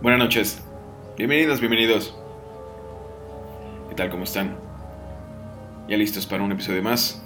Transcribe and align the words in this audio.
Buenas 0.00 0.20
noches. 0.20 0.62
Bienvenidos, 1.16 1.58
bienvenidos. 1.58 2.14
¿Qué 3.88 3.96
tal? 3.96 4.10
¿Cómo 4.10 4.22
están? 4.22 4.56
¿Ya 5.88 5.96
listos 5.96 6.24
para 6.24 6.44
un 6.44 6.52
episodio 6.52 6.84
más? 6.84 7.20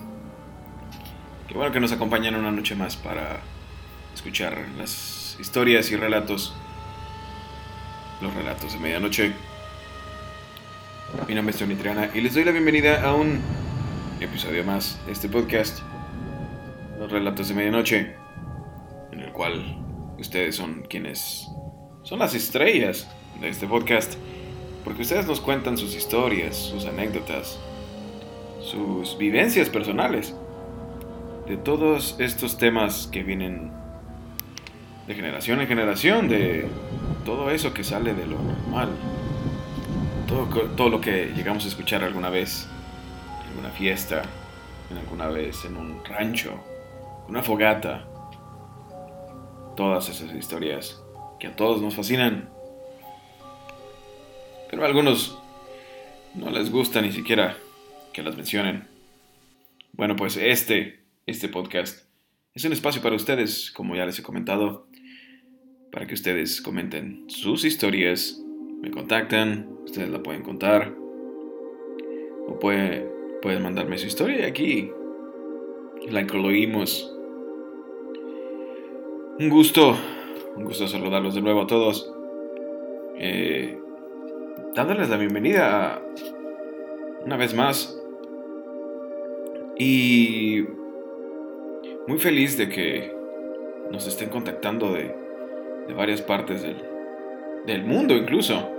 Qué 1.49 1.55
bueno 1.55 1.71
que 1.71 1.81
nos 1.81 1.93
acompañan 1.93 2.35
una 2.35 2.51
noche 2.51 2.75
más 2.75 2.97
para 2.97 3.41
escuchar 4.15 4.57
las 4.79 5.37
historias 5.39 5.91
y 5.91 5.97
relatos. 5.97 6.55
Los 8.23 8.33
relatos 8.33 8.73
de 8.73 8.79
medianoche. 8.79 9.33
Mi 11.29 11.35
nombre 11.35 11.53
es 11.53 11.59
Tony 11.59 11.75
Triana 11.75 12.09
y 12.15 12.23
les 12.23 12.33
doy 12.33 12.45
la 12.45 12.53
bienvenida 12.53 13.07
a 13.07 13.13
un 13.15 13.39
episodio 14.19 14.65
más 14.65 14.99
de 15.05 15.13
este 15.13 15.29
podcast. 15.29 15.81
Los 16.99 17.13
relatos 17.13 17.49
de 17.49 17.55
medianoche. 17.55 18.17
En 19.13 19.21
el 19.21 19.31
cual 19.33 19.77
ustedes 20.19 20.57
son 20.57 20.87
quienes 20.89 21.52
son 22.03 22.19
las 22.19 22.35
estrellas 22.35 23.09
de 23.41 23.49
este 23.49 23.67
podcast, 23.67 24.15
porque 24.85 25.03
ustedes 25.03 25.27
nos 25.27 25.41
cuentan 25.41 25.79
sus 25.79 25.95
historias, 25.95 26.57
sus 26.57 26.87
anécdotas, 26.87 27.59
sus 28.61 29.17
vivencias 29.19 29.69
personales, 29.69 30.35
de 31.47 31.57
todos 31.57 32.17
estos 32.19 32.59
temas 32.59 33.09
que 33.11 33.23
vienen 33.23 33.71
de 35.07 35.15
generación 35.15 35.61
en 35.61 35.69
generación, 35.69 36.29
de 36.29 36.67
todo 37.25 37.51
eso 37.51 37.73
que 37.75 37.85
sale 37.85 38.15
de 38.15 38.27
lo 38.27 38.39
normal, 38.39 38.91
todo, 40.27 40.47
todo 40.71 40.89
lo 40.89 41.01
que 41.01 41.33
llegamos 41.37 41.65
a 41.65 41.69
escuchar 41.69 42.03
alguna 42.05 42.31
vez 42.31 42.67
en 43.43 43.51
alguna 43.51 43.71
fiesta, 43.71 44.23
en 44.91 44.99
alguna 44.99 45.29
vez 45.29 45.65
en 45.65 45.77
un 45.77 46.05
rancho, 46.05 46.55
una 47.29 47.43
fogata, 47.43 48.05
todas 49.77 50.09
esas 50.09 50.33
historias 50.35 51.02
que 51.43 51.49
a 51.49 51.57
todos 51.57 51.83
nos 51.83 51.97
fascinan. 51.97 52.49
Pero 54.71 54.85
a 54.85 54.87
algunos 54.87 55.37
no 56.37 56.51
les 56.51 56.71
gusta 56.71 57.03
ni 57.03 57.11
siquiera 57.11 57.57
que 58.13 58.23
las 58.23 58.37
mencionen. 58.37 58.87
Bueno, 59.91 60.15
pues 60.15 60.37
este, 60.37 61.01
este 61.27 61.49
podcast 61.49 62.07
es 62.55 62.65
un 62.65 62.73
espacio 62.73 63.03
para 63.03 63.17
ustedes, 63.17 63.73
como 63.73 63.97
ya 63.97 64.07
les 64.07 64.21
he 64.21 64.23
comentado, 64.23 64.87
para 65.91 66.07
que 66.07 66.15
ustedes 66.15 66.63
comenten 66.63 67.25
sus 67.29 67.65
historias, 67.65 68.41
me 68.81 68.93
contactan, 68.93 69.69
ustedes 69.83 70.11
la 70.11 70.23
pueden 70.23 70.45
contar, 70.45 70.95
o 72.47 72.57
pueden, 72.61 73.09
pueden 73.43 73.65
mandarme 73.65 73.99
su 73.99 74.07
historia 74.07 74.39
y 74.39 74.43
aquí 74.43 74.91
la 76.09 76.21
incluimos. 76.21 77.13
Un 79.41 79.49
gusto 79.49 79.99
un 80.57 80.65
gusto 80.65 80.87
saludarlos 80.87 81.35
de 81.35 81.43
nuevo 81.43 81.63
a 81.63 81.67
todos. 81.67 82.13
Eh, 83.19 83.79
dándoles 84.75 85.09
la 85.09 85.17
bienvenida 85.17 86.03
una 87.25 87.37
vez 87.37 87.55
más. 87.55 87.99
Y 89.79 90.65
muy 92.07 92.19
feliz 92.19 92.57
de 92.59 92.69
que 92.69 93.15
nos 93.91 94.07
estén 94.07 94.29
contactando 94.29 94.93
de, 94.93 95.15
varias 95.97 96.23
partes 96.23 96.63
del, 96.63 97.85
mundo 97.85 98.15
incluso. 98.15 98.71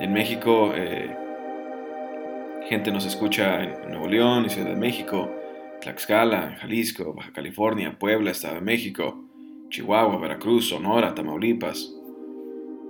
En 0.00 0.12
México, 0.12 0.72
eh, 0.74 1.16
gente 2.68 2.92
nos 2.92 3.04
escucha 3.06 3.64
en 3.64 3.90
Nuevo 3.90 4.06
León 4.06 4.44
y 4.46 4.50
Ciudad 4.50 4.68
de 4.68 4.76
México, 4.76 5.30
Tlaxcala, 5.80 6.56
Jalisco, 6.60 7.14
Baja 7.14 7.32
California, 7.32 7.96
Puebla, 7.98 8.30
Estado 8.30 8.56
de 8.56 8.60
México. 8.60 9.27
Chihuahua, 9.70 10.18
Veracruz, 10.18 10.68
Sonora, 10.68 11.14
Tamaulipas. 11.14 11.94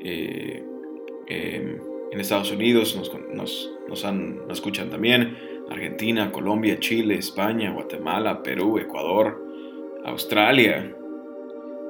Eh, 0.00 0.62
em, 1.26 1.78
en 2.10 2.20
Estados 2.20 2.50
Unidos 2.50 2.96
nos, 2.96 3.12
nos, 3.88 4.04
escuchan 4.50 4.88
también 4.88 5.36
Argentina, 5.68 6.32
Colombia, 6.32 6.78
Chile, 6.78 7.16
España, 7.16 7.72
Guatemala, 7.72 8.42
Perú, 8.42 8.78
Ecuador, 8.78 9.44
Australia. 10.04 10.94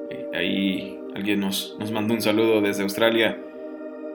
Eh, 0.09 0.27
ahí 0.33 0.99
alguien 1.15 1.39
nos, 1.39 1.77
nos 1.79 1.91
mandó 1.91 2.13
un 2.13 2.21
saludo 2.21 2.61
desde 2.61 2.83
Australia 2.83 3.37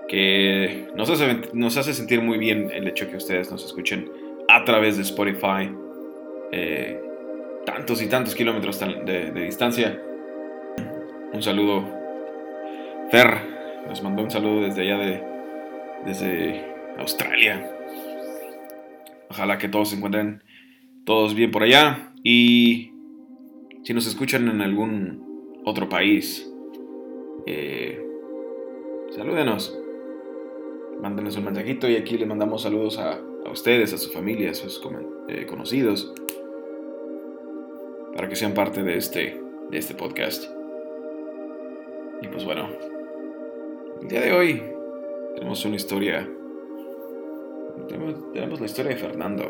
que 0.09 0.89
nos 0.95 1.09
hace, 1.09 1.41
nos 1.55 1.77
hace 1.79 1.95
sentir 1.95 2.21
muy 2.21 2.37
bien 2.37 2.71
el 2.71 2.87
hecho 2.87 3.09
que 3.09 3.17
ustedes 3.17 3.51
nos 3.51 3.65
escuchen 3.65 4.11
a 4.49 4.65
través 4.65 4.97
de 4.97 5.03
Spotify. 5.03 5.71
Eh, 6.53 7.01
tantos 7.65 8.03
y 8.03 8.09
tantos 8.09 8.35
kilómetros 8.35 8.79
de 8.79 9.33
distancia 9.33 9.99
un 11.35 11.43
saludo. 11.43 11.85
Fer 13.11 13.41
nos 13.89 14.03
mandó 14.03 14.23
un 14.23 14.31
saludo 14.31 14.63
desde 14.63 14.83
allá 14.83 14.99
de. 14.99 15.23
desde 16.07 16.65
Australia. 16.99 17.71
Ojalá 19.29 19.59
que 19.59 19.69
todos 19.69 19.91
se 19.91 19.97
encuentren 19.97 20.43
todos 21.05 21.35
bien 21.35 21.51
por 21.51 21.65
allá. 21.65 22.13
Y 22.23 22.93
si 23.83 23.93
nos 23.93 24.07
escuchan 24.07 24.49
en 24.49 24.61
algún 24.63 25.61
otro 25.65 25.89
país, 25.89 26.51
eh, 27.47 28.01
salúdenos. 29.11 29.77
Mándenos 31.03 31.37
un 31.37 31.45
mensajito 31.45 31.89
y 31.91 31.97
aquí 31.97 32.17
le 32.17 32.25
mandamos 32.25 32.63
saludos 32.63 32.99
a, 32.99 33.21
ustedes, 33.51 33.93
a 33.93 33.99
su 33.99 34.11
familia, 34.11 34.53
a 34.53 34.55
sus 34.55 34.81
eh, 35.29 35.45
conocidos, 35.45 36.15
para 38.15 38.29
que 38.29 38.37
sean 38.37 38.55
parte 38.55 38.85
de 38.85 38.97
este, 38.97 39.43
de 39.71 39.79
este 39.79 39.95
podcast. 39.95 40.54
Y 42.25 42.27
pues 42.27 42.43
bueno, 42.47 42.71
el 44.01 44.09
día 44.09 44.23
de 44.23 44.33
hoy 44.33 44.63
tenemos 45.35 45.63
una 45.67 45.77
historia. 45.77 46.27
Tenemos, 47.87 48.61
la 48.61 48.67
historia 48.67 48.93
de 48.93 48.97
Fernando. 48.97 49.45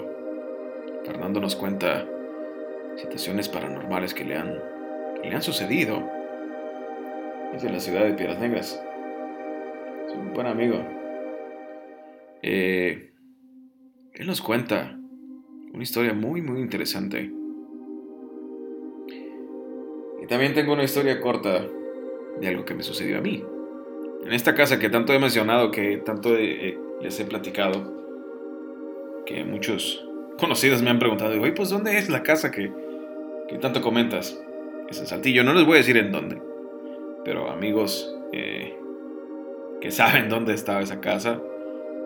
Fernando 1.05 1.41
nos 1.41 1.55
cuenta 1.55 2.05
situaciones 2.97 3.49
paranormales 3.49 4.13
que 4.13 4.25
le 4.25 4.35
han, 4.35 4.59
le 5.23 5.33
han 5.33 5.41
sucedido. 5.41 6.03
Es 7.55 7.63
de 7.63 7.71
la 7.71 7.79
ciudad 7.79 8.07
de 8.07 8.15
Piedras 8.15 8.41
Negras. 8.41 8.83
Es 10.09 10.13
un 10.13 10.33
buen 10.35 10.49
amigo. 10.49 10.85
Eh, 12.43 13.13
él 14.15 14.27
nos 14.27 14.43
cuenta 14.43 14.99
una 15.73 15.83
historia 15.85 16.13
muy, 16.13 16.43
muy 16.43 16.59
interesante. 16.59 17.31
Y 20.21 20.27
también 20.27 20.55
tengo 20.55 20.73
una 20.73 20.83
historia 20.83 21.21
corta 21.21 21.69
de 22.41 22.49
algo 22.49 22.65
que 22.65 22.75
me 22.75 22.83
sucedió 22.83 23.19
a 23.19 23.21
mí. 23.21 23.45
En 24.25 24.33
esta 24.33 24.55
casa 24.55 24.79
que 24.79 24.89
tanto 24.89 25.13
he 25.13 25.19
mencionado, 25.19 25.71
que 25.71 25.99
tanto 25.99 26.35
les 26.35 27.21
he 27.21 27.25
platicado, 27.25 27.93
que 29.27 29.45
muchos 29.45 30.07
conocidos 30.39 30.83
me 30.83 30.91
han 30.91 30.99
preguntado, 30.99 31.41
oye, 31.41 31.53
pues 31.53 31.71
¿dónde 31.71 31.99
es 31.99 32.09
la 32.09 32.23
casa 32.23 32.51
que, 32.51 32.73
que 33.49 33.59
tanto 33.59 33.83
comentas? 33.83 34.41
Es 34.89 34.99
en 34.99 35.07
Saltillo, 35.07 35.45
no 35.45 35.55
les 35.55 35.65
voy 35.65 35.75
a 35.75 35.79
decir 35.79 35.97
en 35.97 36.13
dónde, 36.13 36.41
pero 37.25 37.51
amigos 37.51 38.15
eh, 38.33 38.77
que 39.81 39.91
saben 39.91 40.29
dónde 40.29 40.55
estaba 40.55 40.81
esa 40.81 41.01
casa, 41.01 41.41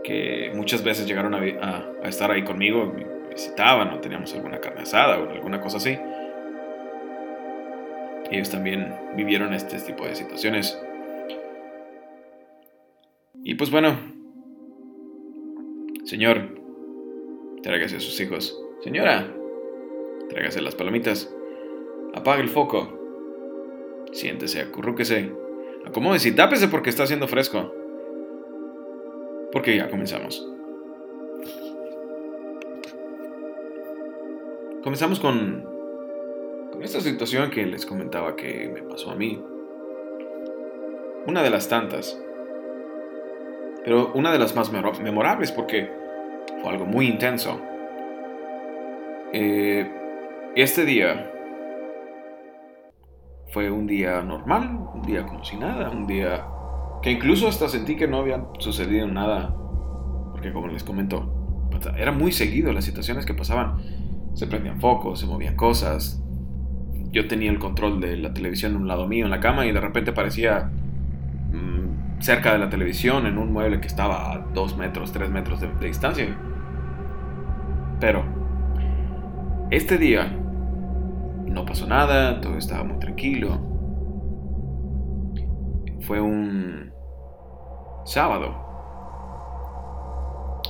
que 0.03 0.53
muchas 0.55 0.83
veces 0.83 1.07
llegaron 1.07 1.35
a, 1.35 1.87
estar 2.05 2.31
ahí 2.31 2.45
conmigo, 2.45 2.95
visitaban 3.31 3.91
o 3.91 4.01
teníamos 4.01 4.35
alguna 4.35 4.59
carne 4.59 4.83
asada 4.83 5.19
o 5.19 5.31
alguna 5.31 5.61
cosa 5.61 5.77
así 5.77 5.99
ellos 8.31 8.51
también 8.51 8.95
vivieron 9.17 9.55
este 9.55 9.79
tipo 9.79 10.05
de 10.05 10.15
situaciones. 10.15 10.79
Y 13.43 13.55
pues 13.55 13.71
bueno, 13.71 13.97
señor, 16.05 16.61
tráigase 17.63 17.97
a 17.97 18.01
sus 18.01 18.21
hijos. 18.21 18.61
Señora, 18.83 19.33
tráigase 20.29 20.61
las 20.61 20.75
palomitas. 20.75 21.33
Apague 22.15 22.43
el 22.43 22.49
foco. 22.49 22.99
Siéntese, 24.13 24.61
acurrúquese. 24.61 25.33
Acomódese 25.87 26.29
y 26.29 26.33
tápese 26.33 26.69
porque 26.69 26.91
está 26.91 27.05
haciendo 27.05 27.29
fresco. 27.29 27.73
Porque 29.53 29.77
ya 29.77 29.89
comenzamos. 29.89 30.47
Comenzamos 34.83 35.21
con 35.21 35.78
esta 36.83 37.01
situación 37.01 37.51
que 37.51 37.67
les 37.67 37.85
comentaba 37.85 38.37
que 38.37 38.71
me 38.73 38.83
pasó 38.83 39.11
a 39.11 39.17
mí. 39.17 39.43
Una 41.27 41.43
de 41.43 41.51
las 41.51 41.69
tantas. 41.69 42.21
Pero 43.85 44.13
una 44.15 44.33
de 44.33 44.39
las 44.39 44.55
más 44.55 44.71
memorables 44.73 45.53
porque 45.53 45.91
fue 46.61 46.71
algo 46.71 46.85
muy 46.85 47.07
intenso. 47.07 47.61
Eh, 49.33 49.91
este 50.55 50.85
día 50.85 51.33
fue 53.53 53.71
un 53.71 53.87
día 53.87 54.23
normal, 54.23 54.89
un 54.95 55.03
día 55.03 55.27
como 55.27 55.45
si 55.45 55.57
nada, 55.57 55.91
un 55.91 56.07
día 56.07 56.47
que 57.03 57.11
incluso 57.11 57.49
hasta 57.49 57.69
sentí 57.69 57.97
que 57.97 58.09
no 58.09 58.19
había 58.19 58.45
sucedido 58.59 59.07
nada, 59.07 59.55
porque 60.33 60.53
como 60.53 60.69
les 60.69 60.83
comento, 60.85 61.35
era 61.97 62.13
muy 62.13 62.33
seguido 62.33 62.73
las 62.73 62.85
situaciones 62.85 63.25
que 63.25 63.35
pasaban. 63.35 63.77
Se 64.35 64.47
prendían 64.47 64.81
focos, 64.81 65.21
se 65.21 65.27
movían 65.27 65.57
cosas, 65.57 66.23
yo 67.13 67.27
tenía 67.27 67.51
el 67.51 67.59
control 67.59 68.01
de 68.01 68.17
la 68.17 68.33
televisión 68.35 68.73
de 68.73 68.79
un 68.79 68.89
lado 68.89 69.07
mío 69.07 69.25
en 69.25 69.31
la 69.31 69.41
cama 69.41 69.67
y 69.67 69.73
de 69.73 69.81
repente 69.81 70.13
parecía 70.13 70.71
mm, 71.53 72.21
cerca 72.21 72.53
de 72.53 72.59
la 72.59 72.69
televisión, 72.69 73.27
en 73.27 73.39
un 73.39 73.53
mueble 73.53 73.81
que 73.81 73.87
estaba 73.87 74.33
a 74.33 74.39
2 74.39 74.77
metros, 74.77 75.13
3 75.13 75.31
metros 75.31 75.61
de, 75.61 75.69
distancia. 75.81 76.27
Pero, 78.01 78.25
este 79.71 79.99
día 79.99 80.31
no 81.47 81.65
pasó 81.65 81.87
nada, 81.87 82.41
todo 82.41 82.59
estaba 82.59 82.85
muy 82.85 82.99
tranquilo. 82.99 83.59
Fue 86.01 86.21
un 86.21 86.93
sábado. 88.05 88.67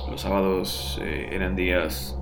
Los 0.09 0.21
sábados 0.21 0.99
eh, 1.03 1.29
eran 1.31 1.55
días 1.55 2.17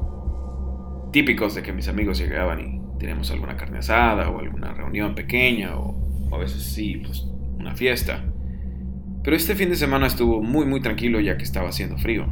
típicos 1.11 1.55
de 1.55 1.63
que 1.63 1.71
mis 1.71 1.87
amigos 1.87 2.17
llegaban 2.17 2.59
y 2.59 2.76
teníamos 2.99 3.31
alguna 3.31 3.57
carne 3.57 3.79
asada 3.79 4.29
o 4.29 4.39
alguna 4.39 4.73
reunión 4.73 5.15
pequeña 5.15 5.77
o, 5.77 5.95
o 6.29 6.35
a 6.35 6.39
veces 6.39 6.63
sí, 6.63 7.01
pues 7.05 7.27
una 7.59 7.75
fiesta. 7.75 8.23
Pero 9.23 9.35
este 9.35 9.55
fin 9.55 9.69
de 9.69 9.75
semana 9.75 10.07
estuvo 10.07 10.41
muy 10.41 10.65
muy 10.65 10.81
tranquilo 10.81 11.19
ya 11.19 11.37
que 11.37 11.43
estaba 11.43 11.69
haciendo 11.69 11.97
frío. 11.97 12.27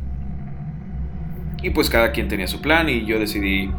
Y 1.62 1.72
pues 1.72 1.90
cada 1.90 2.12
quien 2.12 2.28
tenía 2.28 2.48
su 2.48 2.62
plan 2.62 2.88
y 2.90 3.06
yo 3.06 3.20
decidí 3.20 3.70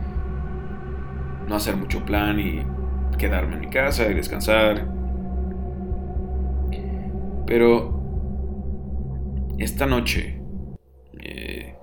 no 1.48 1.54
hacer 1.54 1.76
mucho 1.76 2.04
plan 2.04 2.40
y 2.40 2.62
quedarme 3.16 3.54
en 3.54 3.60
mi 3.60 3.68
casa 3.68 4.10
y 4.10 4.14
descansar. 4.14 4.86
Pero 7.46 7.96
esta 9.58 9.86
noche 9.86 10.42
eh, 11.20 11.76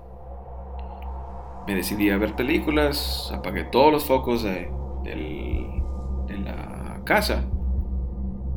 me 1.66 1.74
decidí 1.74 2.10
a 2.10 2.18
ver 2.18 2.34
películas, 2.34 3.32
apagué 3.34 3.64
todos 3.64 3.90
los 3.90 4.04
focos 4.04 4.42
de, 4.42 4.70
de 5.04 6.38
la 6.44 7.02
casa 7.04 7.44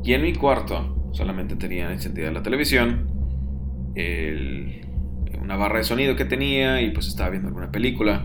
y 0.02 0.14
en 0.14 0.22
mi 0.22 0.34
cuarto 0.34 1.10
solamente 1.12 1.56
tenía 1.56 1.92
encendida 1.92 2.30
la 2.30 2.42
televisión, 2.42 3.10
una 5.40 5.56
barra 5.56 5.78
de 5.78 5.84
sonido 5.84 6.16
que 6.16 6.24
tenía 6.24 6.80
y 6.82 6.90
pues 6.90 7.08
estaba 7.08 7.30
viendo 7.30 7.48
alguna 7.48 7.70
película. 7.70 8.22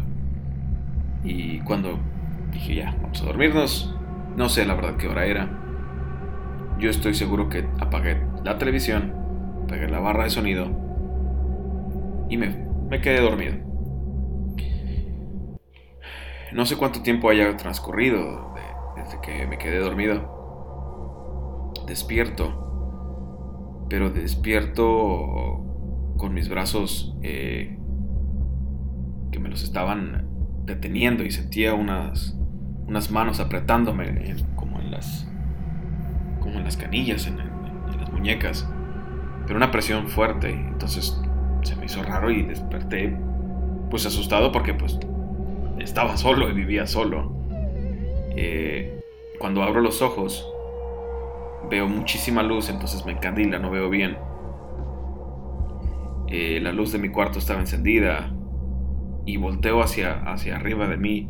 Y 1.24 1.60
cuando 1.60 2.00
dije 2.52 2.76
ya, 2.76 2.96
vamos 3.02 3.22
a 3.22 3.26
dormirnos, 3.26 3.96
no 4.36 4.50
sé 4.50 4.66
la 4.66 4.76
verdad 4.76 4.98
qué 4.98 5.08
hora 5.08 5.26
era. 5.26 5.50
Yo 6.80 6.90
estoy 6.90 7.14
seguro 7.14 7.50
que 7.50 7.66
apagué 7.80 8.22
la 8.44 8.58
televisión, 8.58 9.14
apagué 9.64 9.88
la 9.90 10.00
barra 10.00 10.26
de 10.26 10.30
sonido 10.30 10.68
y 12.30 12.38
me, 12.38 12.56
me 12.90 13.02
quedé 13.02 13.22
dormido. 13.22 13.73
No 16.54 16.66
sé 16.66 16.78
cuánto 16.78 17.02
tiempo 17.02 17.30
haya 17.30 17.56
transcurrido 17.58 18.54
desde 18.96 19.20
que 19.22 19.48
me 19.48 19.58
quedé 19.58 19.80
dormido. 19.80 21.74
Despierto 21.88 22.64
pero 23.94 24.10
despierto 24.10 25.64
con 26.18 26.34
mis 26.34 26.50
brazos 26.50 27.16
eh, 27.22 27.78
que 29.32 29.38
me 29.38 29.50
los 29.50 29.64
estaban 29.64 30.28
deteniendo 30.66 31.24
y 31.24 31.30
sentía 31.30 31.76
unas, 31.76 32.36
unas 32.88 33.12
manos 33.12 33.40
apretándome 33.40 34.36
como 34.56 34.80
en 34.80 34.90
las 34.90 35.30
como 36.40 36.58
en 36.58 36.64
las 36.64 36.76
canillas, 36.76 37.28
en, 37.28 37.38
las 37.38 38.12
muñecas, 38.12 38.68
pero 39.46 39.58
una 39.58 39.70
presión 39.70 40.08
fuerte. 40.08 40.50
Entonces 40.50 41.22
se 41.62 41.76
me 41.76 41.86
hizo 41.86 42.02
raro 42.02 42.32
y 42.32 42.42
desperté 42.42 43.16
pues 43.92 44.08
asustado 44.08 44.52
porque 44.52 44.74
pues 44.74 44.98
estaba 45.84 46.18
solo 46.18 46.50
y 46.50 46.54
vivía 46.54 46.88
solo. 46.88 47.32
Eh, 48.36 49.00
cuando 49.40 49.62
abro 49.64 49.82
los 49.82 50.02
ojos 50.02 50.50
veo 51.70 51.88
muchísima 51.88 52.44
luz, 52.44 52.70
entonces 52.70 53.06
me 53.06 53.12
encandila, 53.12 53.60
no 53.60 53.70
veo 53.70 53.90
bien. 53.90 54.18
Eh, 56.28 56.60
la 56.62 56.72
luz 56.72 56.92
de 56.92 57.00
mi 57.00 57.10
cuarto 57.10 57.40
estaba 57.40 57.60
encendida 57.60 58.34
y 59.26 59.38
volteo 59.38 59.82
hacia, 59.82 60.24
hacia 60.24 60.56
arriba 60.56 60.88
de 60.88 60.98
mí 60.98 61.30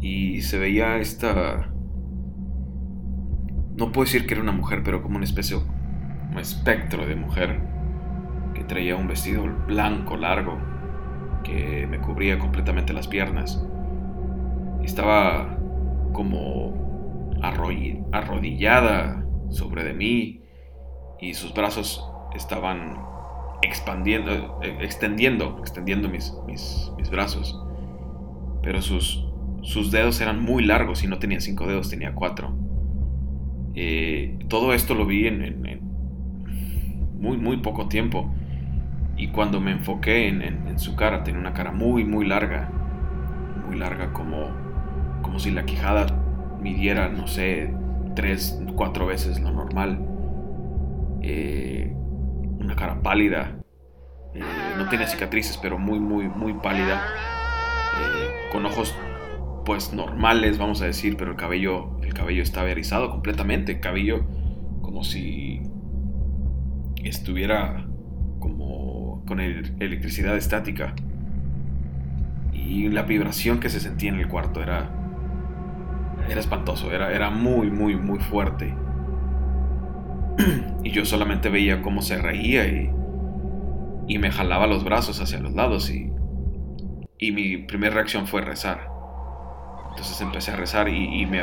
y 0.00 0.42
se 0.42 0.58
veía 0.58 0.98
esta... 0.98 1.70
No 3.76 3.92
puedo 3.92 4.04
decir 4.04 4.26
que 4.26 4.34
era 4.34 4.42
una 4.42 4.52
mujer, 4.52 4.82
pero 4.84 5.02
como 5.02 5.16
una 5.16 5.24
especie, 5.24 5.56
un 5.56 6.38
espectro 6.38 7.06
de 7.06 7.16
mujer 7.16 7.60
que 8.54 8.64
traía 8.64 8.96
un 8.96 9.06
vestido 9.06 9.44
blanco 9.66 10.16
largo 10.16 10.75
que 11.46 11.86
me 11.86 11.98
cubría 11.98 12.38
completamente 12.38 12.92
las 12.92 13.06
piernas. 13.06 13.64
Estaba 14.82 15.56
como 16.12 16.74
arrodillada 18.12 19.24
sobre 19.50 19.84
de 19.84 19.94
mí 19.94 20.42
y 21.20 21.34
sus 21.34 21.54
brazos 21.54 22.04
estaban 22.34 22.96
expandiendo, 23.62 24.60
eh, 24.62 24.76
extendiendo, 24.80 25.58
extendiendo 25.60 26.08
mis, 26.08 26.34
mis, 26.46 27.10
brazos. 27.10 27.58
Pero 28.62 28.82
sus, 28.82 29.24
sus 29.62 29.92
dedos 29.92 30.20
eran 30.20 30.42
muy 30.42 30.64
largos 30.64 31.04
y 31.04 31.06
no 31.06 31.18
tenía 31.18 31.40
cinco 31.40 31.66
dedos, 31.66 31.88
tenía 31.88 32.14
cuatro. 32.14 32.52
Eh, 33.74 34.38
todo 34.48 34.72
esto 34.72 34.94
lo 34.94 35.06
vi 35.06 35.26
en, 35.26 35.80
muy, 37.18 37.36
muy 37.36 37.58
poco 37.58 37.88
tiempo. 37.88 38.30
Y 39.16 39.28
cuando 39.28 39.60
me 39.60 39.72
enfoqué 39.72 40.28
en, 40.28 40.78
su 40.78 40.94
cara, 40.94 41.24
tenía 41.24 41.40
una 41.40 41.54
cara 41.54 41.72
muy, 41.72 42.04
muy 42.04 42.26
larga. 42.26 42.70
Muy 43.66 43.76
larga, 43.76 44.12
como, 44.12 44.50
como 45.22 45.38
si 45.38 45.50
la 45.50 45.64
quijada 45.64 46.06
midiera, 46.60 47.08
no 47.08 47.26
sé, 47.26 47.74
tres, 48.14 48.60
cuatro 48.74 49.06
veces 49.06 49.40
lo 49.40 49.50
normal. 49.50 50.06
Eh, 51.22 51.94
una 52.58 52.76
cara 52.76 53.00
pálida. 53.00 53.56
Eh, 54.34 54.42
no 54.76 54.88
tenía 54.90 55.06
cicatrices, 55.06 55.56
pero 55.56 55.78
muy, 55.78 55.98
muy, 55.98 56.28
muy 56.28 56.52
pálida. 56.52 57.02
Eh, 57.98 58.52
con 58.52 58.66
ojos, 58.66 58.94
pues 59.64 59.94
normales, 59.94 60.58
vamos 60.58 60.82
a 60.82 60.86
decir, 60.86 61.16
pero 61.16 61.30
el 61.30 61.36
cabello, 61.38 61.98
el 62.02 62.12
cabello 62.12 62.42
estaba 62.42 62.70
erizado 62.70 63.10
completamente. 63.10 63.80
cabello 63.80 64.26
como 64.82 65.04
si 65.04 65.62
estuviera 67.02 67.86
con 69.26 69.40
electricidad 69.40 70.36
estática. 70.36 70.94
Y 72.52 72.88
la 72.88 73.02
vibración 73.02 73.60
que 73.60 73.68
se 73.68 73.80
sentía 73.80 74.08
en 74.10 74.16
el 74.16 74.28
cuarto 74.28 74.62
era 74.62 74.90
era 76.28 76.40
espantoso, 76.40 76.92
era, 76.92 77.12
era 77.12 77.30
muy, 77.30 77.70
muy, 77.70 77.96
muy 77.96 78.18
fuerte. 78.18 78.74
y 80.84 80.90
yo 80.90 81.04
solamente 81.04 81.48
veía 81.48 81.82
cómo 81.82 82.02
se 82.02 82.18
reía 82.18 82.66
y, 82.66 82.90
y 84.08 84.18
me 84.18 84.30
jalaba 84.30 84.66
los 84.66 84.84
brazos 84.84 85.20
hacia 85.20 85.38
los 85.38 85.54
lados 85.54 85.90
y, 85.90 86.12
y 87.18 87.32
mi 87.32 87.58
primera 87.58 87.94
reacción 87.94 88.26
fue 88.26 88.42
rezar. 88.42 88.88
Entonces 89.90 90.20
empecé 90.20 90.50
a 90.50 90.56
rezar 90.56 90.88
y, 90.88 91.24
me, 91.26 91.42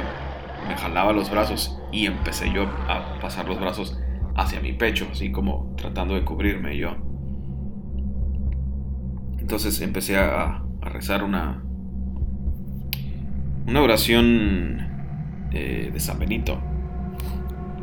me, 0.68 0.76
jalaba 0.78 1.12
los 1.12 1.32
brazos 1.32 1.80
y 1.92 2.06
empecé 2.06 2.52
yo 2.54 2.68
a 2.88 3.20
pasar 3.20 3.48
los 3.48 3.60
brazos 3.60 4.00
hacia 4.36 4.60
mi 4.60 4.74
pecho, 4.74 5.08
así 5.12 5.32
como 5.32 5.74
tratando 5.76 6.14
de 6.14 6.24
cubrirme 6.24 6.78
yo. 6.78 6.96
Entonces 9.44 9.82
empecé 9.82 10.18
a, 10.18 10.64
rezar 10.82 11.22
una, 11.22 11.62
una 13.68 13.82
oración 13.82 14.88
eh, 15.52 15.90
de 15.92 16.00
San 16.00 16.18
Benito. 16.18 16.62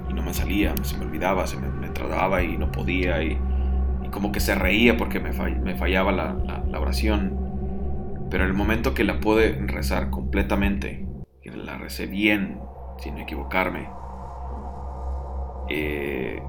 Y 0.08 0.14
no 0.14 0.22
me 0.22 0.32
salía, 0.32 0.74
se 0.82 0.96
me 0.96 1.04
olvidaba, 1.04 1.46
se 1.46 1.58
me, 1.58 1.68
me 1.68 1.90
trababa 1.90 2.42
y 2.42 2.56
no 2.56 2.72
podía. 2.72 3.22
Y, 3.22 3.38
como 4.10 4.32
que 4.32 4.40
se 4.40 4.54
reía 4.54 4.96
porque 4.96 5.20
me, 5.20 5.34
fallaba 5.76 6.12
la, 6.12 6.64
oración. 6.80 8.26
Pero 8.30 8.46
el 8.46 8.54
momento 8.54 8.94
que 8.94 9.04
la 9.04 9.20
pude 9.20 9.52
rezar 9.66 10.08
completamente, 10.08 11.06
que 11.42 11.50
la 11.50 11.76
recé 11.76 12.06
bien, 12.06 12.58
sin 12.98 13.18
equivocarme, 13.18 13.86
eh, 15.68 16.42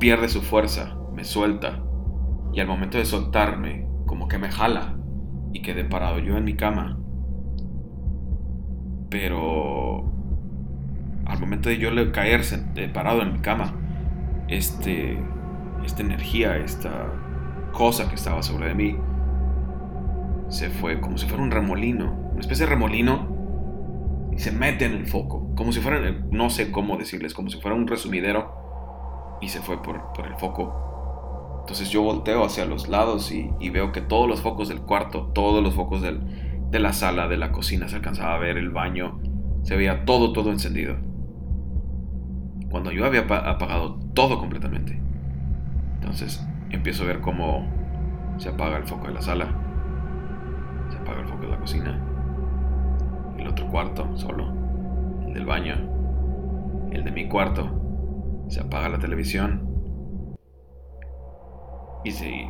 pierde 0.00 0.28
su 0.30 0.40
fuerza, 0.40 0.96
me 1.12 1.24
suelta. 1.24 1.83
Y 2.54 2.60
al 2.60 2.66
momento 2.66 2.98
de 2.98 3.04
soltarme, 3.04 3.86
como 4.06 4.28
que 4.28 4.38
me 4.38 4.50
jala 4.50 4.96
y 5.52 5.62
quedé 5.62 5.84
parado 5.84 6.18
yo 6.18 6.36
en 6.36 6.44
mi 6.44 6.54
cama 6.54 6.98
pero 9.14 10.10
al 11.24 11.38
momento 11.38 11.68
de 11.68 11.78
yo 11.78 11.90
caerse 12.10 12.58
parado 12.92 13.22
en 13.22 13.34
mi 13.34 13.38
cama, 13.38 13.72
este, 14.48 15.16
esta 15.84 16.02
energía, 16.02 16.56
esta 16.56 17.12
cosa 17.72 18.08
que 18.08 18.16
estaba 18.16 18.42
sobre 18.42 18.66
de 18.66 18.74
mí, 18.74 18.96
se 20.48 20.68
fue 20.68 21.00
como 21.00 21.16
si 21.16 21.28
fuera 21.28 21.44
un 21.44 21.52
remolino, 21.52 22.12
una 22.32 22.40
especie 22.40 22.66
de 22.66 22.70
remolino, 22.70 23.28
y 24.32 24.38
se 24.40 24.50
mete 24.50 24.84
en 24.86 24.94
el 24.94 25.06
foco, 25.06 25.54
como 25.54 25.70
si 25.70 25.78
fuera, 25.78 26.00
no 26.32 26.50
sé 26.50 26.72
cómo 26.72 26.96
decirles, 26.96 27.34
como 27.34 27.50
si 27.50 27.60
fuera 27.60 27.76
un 27.76 27.86
resumidero, 27.86 29.38
y 29.40 29.48
se 29.48 29.60
fue 29.60 29.80
por, 29.80 30.12
por 30.12 30.26
el 30.26 30.34
foco. 30.38 30.93
Entonces 31.64 31.88
yo 31.88 32.02
volteo 32.02 32.44
hacia 32.44 32.66
los 32.66 32.88
lados 32.88 33.32
y, 33.32 33.70
veo 33.70 33.90
que 33.90 34.02
todos 34.02 34.28
los 34.28 34.42
focos 34.42 34.68
del 34.68 34.82
cuarto, 34.82 35.30
todos 35.34 35.62
los 35.62 35.72
focos 35.72 36.02
de 36.02 36.78
la 36.78 36.92
sala, 36.92 37.26
de 37.26 37.38
la 37.38 37.52
cocina, 37.52 37.88
se 37.88 37.96
alcanzaba 37.96 38.34
a 38.34 38.38
ver 38.38 38.58
el 38.58 38.68
baño, 38.68 39.18
se 39.62 39.74
veía 39.74 40.04
todo, 40.04 40.34
todo 40.34 40.50
encendido. 40.50 40.96
Cuando 42.70 42.92
yo 42.92 43.06
había 43.06 43.20
apagado 43.20 43.98
todo 44.12 44.38
completamente. 44.38 45.00
Entonces 45.94 46.46
empiezo 46.68 47.04
a 47.04 47.06
ver 47.06 47.22
cómo 47.22 47.66
se 48.36 48.50
apaga 48.50 48.76
el 48.76 48.84
foco 48.84 49.06
de 49.06 49.14
la 49.14 49.22
sala, 49.22 49.46
se 50.90 50.98
apaga 50.98 51.22
el 51.22 51.28
foco 51.28 51.44
de 51.44 51.48
la 51.48 51.58
cocina, 51.58 51.98
el 53.38 53.48
otro 53.48 53.68
cuarto 53.68 54.14
solo, 54.18 54.52
el 55.26 55.32
del 55.32 55.46
baño, 55.46 55.76
el 56.92 57.04
de 57.04 57.10
mi 57.10 57.26
cuarto, 57.26 57.70
se 58.48 58.60
apaga 58.60 58.90
la 58.90 58.98
televisión 58.98 59.73
y 62.04 62.10
se, 62.12 62.48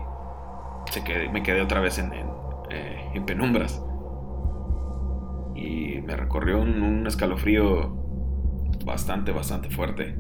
se 0.91 1.29
me 1.31 1.43
quedé 1.43 1.63
otra 1.63 1.81
vez 1.81 1.99
en, 1.99 2.13
eh, 2.13 3.11
en, 3.15 3.25
penumbras. 3.25 3.83
Y 5.55 6.01
me 6.03 6.17
recorrió 6.17 6.61
un 6.61 7.07
escalofrío 7.07 7.97
bastante, 8.85 9.33
bastante 9.33 9.71
fuerte 9.71 10.17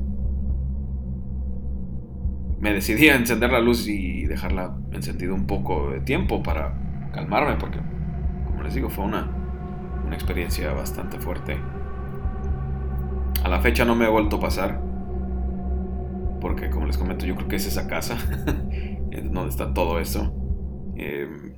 me 2.64 2.72
decidí 2.72 3.10
a 3.10 3.16
encender 3.16 3.52
la 3.52 3.60
luz 3.60 3.86
y 3.86 4.24
dejarla 4.24 4.74
encendida 4.90 5.34
un 5.34 5.46
poco 5.46 5.90
de 5.90 6.00
tiempo 6.00 6.42
para 6.42 6.72
calmarme, 7.12 7.56
porque, 7.60 7.78
como 8.46 8.62
les 8.62 8.72
digo, 8.72 8.88
fue 8.88 9.04
una, 9.04 9.30
una 10.06 10.14
experiencia 10.14 10.72
bastante 10.72 11.18
fuerte. 11.18 11.58
A 13.42 13.50
la 13.50 13.60
fecha 13.60 13.84
no 13.84 13.94
me 13.94 14.06
ha 14.06 14.08
vuelto 14.08 14.36
a 14.36 14.40
pasar, 14.40 14.80
porque, 16.40 16.70
como 16.70 16.86
les 16.86 16.96
comento, 16.96 17.26
yo 17.26 17.36
creo 17.36 17.48
que 17.48 17.56
es 17.56 17.66
esa 17.66 17.86
casa 17.86 18.16
donde 19.22 19.50
está 19.50 19.72
todo 19.72 19.98
eso. 19.98 20.32
Em, 20.96 21.54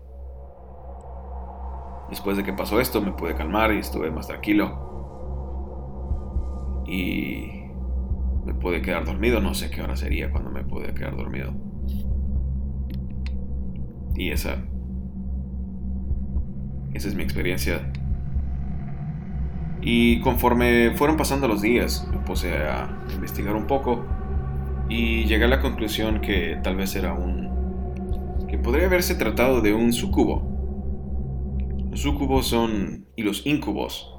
después 2.10 2.36
de 2.36 2.44
que 2.44 2.52
pasó 2.52 2.80
esto, 2.80 3.00
me 3.00 3.12
pude 3.12 3.34
calmar 3.34 3.72
y 3.72 3.78
estuve 3.78 4.10
más 4.10 4.26
tranquilo. 4.26 4.84
Y 6.86 7.64
me 8.44 8.54
pude 8.54 8.82
quedar 8.82 9.04
dormido. 9.04 9.40
No 9.40 9.54
sé 9.54 9.70
qué 9.70 9.82
hora 9.82 9.96
sería 9.96 10.30
cuando 10.30 10.50
me 10.50 10.64
pude 10.64 10.94
quedar 10.94 11.16
dormido. 11.16 11.52
Y 14.14 14.30
esa. 14.30 14.56
Esa 16.94 17.08
es 17.08 17.14
mi 17.14 17.22
experiencia. 17.22 17.92
Y 19.82 20.20
conforme 20.20 20.92
fueron 20.96 21.16
pasando 21.16 21.46
los 21.46 21.62
días, 21.62 22.08
me 22.10 22.18
puse 22.18 22.56
a 22.56 22.88
investigar 23.14 23.54
un 23.54 23.66
poco 23.66 24.04
y 24.88 25.24
llegué 25.24 25.44
a 25.44 25.48
la 25.48 25.60
conclusión 25.60 26.20
que 26.20 26.58
tal 26.62 26.76
vez 26.76 26.94
era 26.94 27.12
un. 27.12 28.46
que 28.48 28.58
podría 28.58 28.86
haberse 28.86 29.14
tratado 29.14 29.60
de 29.60 29.74
un 29.74 29.92
sucubo. 29.92 30.42
Los 31.90 32.00
sucubos 32.00 32.46
son. 32.46 33.06
y 33.16 33.22
los 33.22 33.46
incubos 33.46 34.12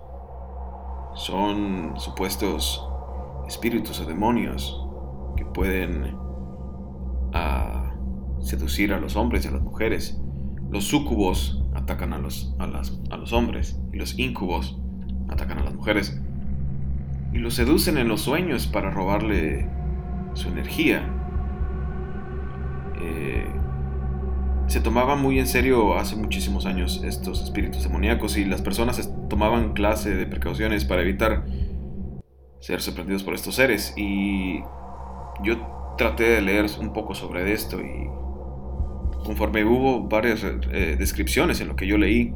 son 1.15 1.93
supuestos 1.97 2.87
espíritus 3.47 3.99
o 4.01 4.05
demonios 4.05 4.85
que 5.35 5.45
pueden 5.45 6.15
ah, 7.33 7.95
seducir 8.39 8.93
a 8.93 8.99
los 8.99 9.15
hombres 9.15 9.45
y 9.45 9.47
a 9.47 9.51
las 9.51 9.61
mujeres. 9.61 10.21
Los 10.69 10.83
sucubos 10.83 11.63
atacan 11.73 12.11
a 12.11 12.17
los, 12.17 12.53
a, 12.59 12.65
a 12.65 13.17
los 13.17 13.31
hombres 13.31 13.79
y 13.93 13.97
los 13.97 14.19
incubos 14.19 14.77
atacan 15.29 15.59
a 15.59 15.63
las 15.63 15.73
mujeres. 15.73 16.21
Y 17.33 17.37
los 17.37 17.53
seducen 17.53 17.97
en 17.97 18.07
los 18.07 18.21
sueños 18.21 18.67
para 18.67 18.91
robarle 18.91 19.69
su 20.37 20.49
energía. 20.49 21.03
Eh, 23.01 23.47
se 24.67 24.81
tomaba 24.81 25.15
muy 25.15 25.39
en 25.39 25.47
serio 25.47 25.97
hace 25.97 26.15
muchísimos 26.15 26.65
años 26.65 27.01
estos 27.03 27.41
espíritus 27.41 27.83
demoníacos 27.83 28.37
y 28.37 28.45
las 28.45 28.61
personas 28.61 29.11
tomaban 29.29 29.73
clase 29.73 30.15
de 30.15 30.25
precauciones 30.25 30.83
para 30.85 31.01
evitar 31.01 31.45
ser 32.59 32.81
sorprendidos 32.81 33.23
por 33.23 33.33
estos 33.33 33.55
seres. 33.55 33.93
Y 33.97 34.61
yo 35.43 35.93
traté 35.97 36.23
de 36.23 36.41
leer 36.41 36.65
un 36.79 36.93
poco 36.93 37.15
sobre 37.15 37.51
esto 37.53 37.79
y 37.81 38.07
conforme 39.23 39.65
hubo 39.65 40.07
varias 40.07 40.43
eh, 40.43 40.95
descripciones 40.97 41.59
en 41.61 41.67
lo 41.67 41.75
que 41.75 41.87
yo 41.87 41.97
leí, 41.97 42.33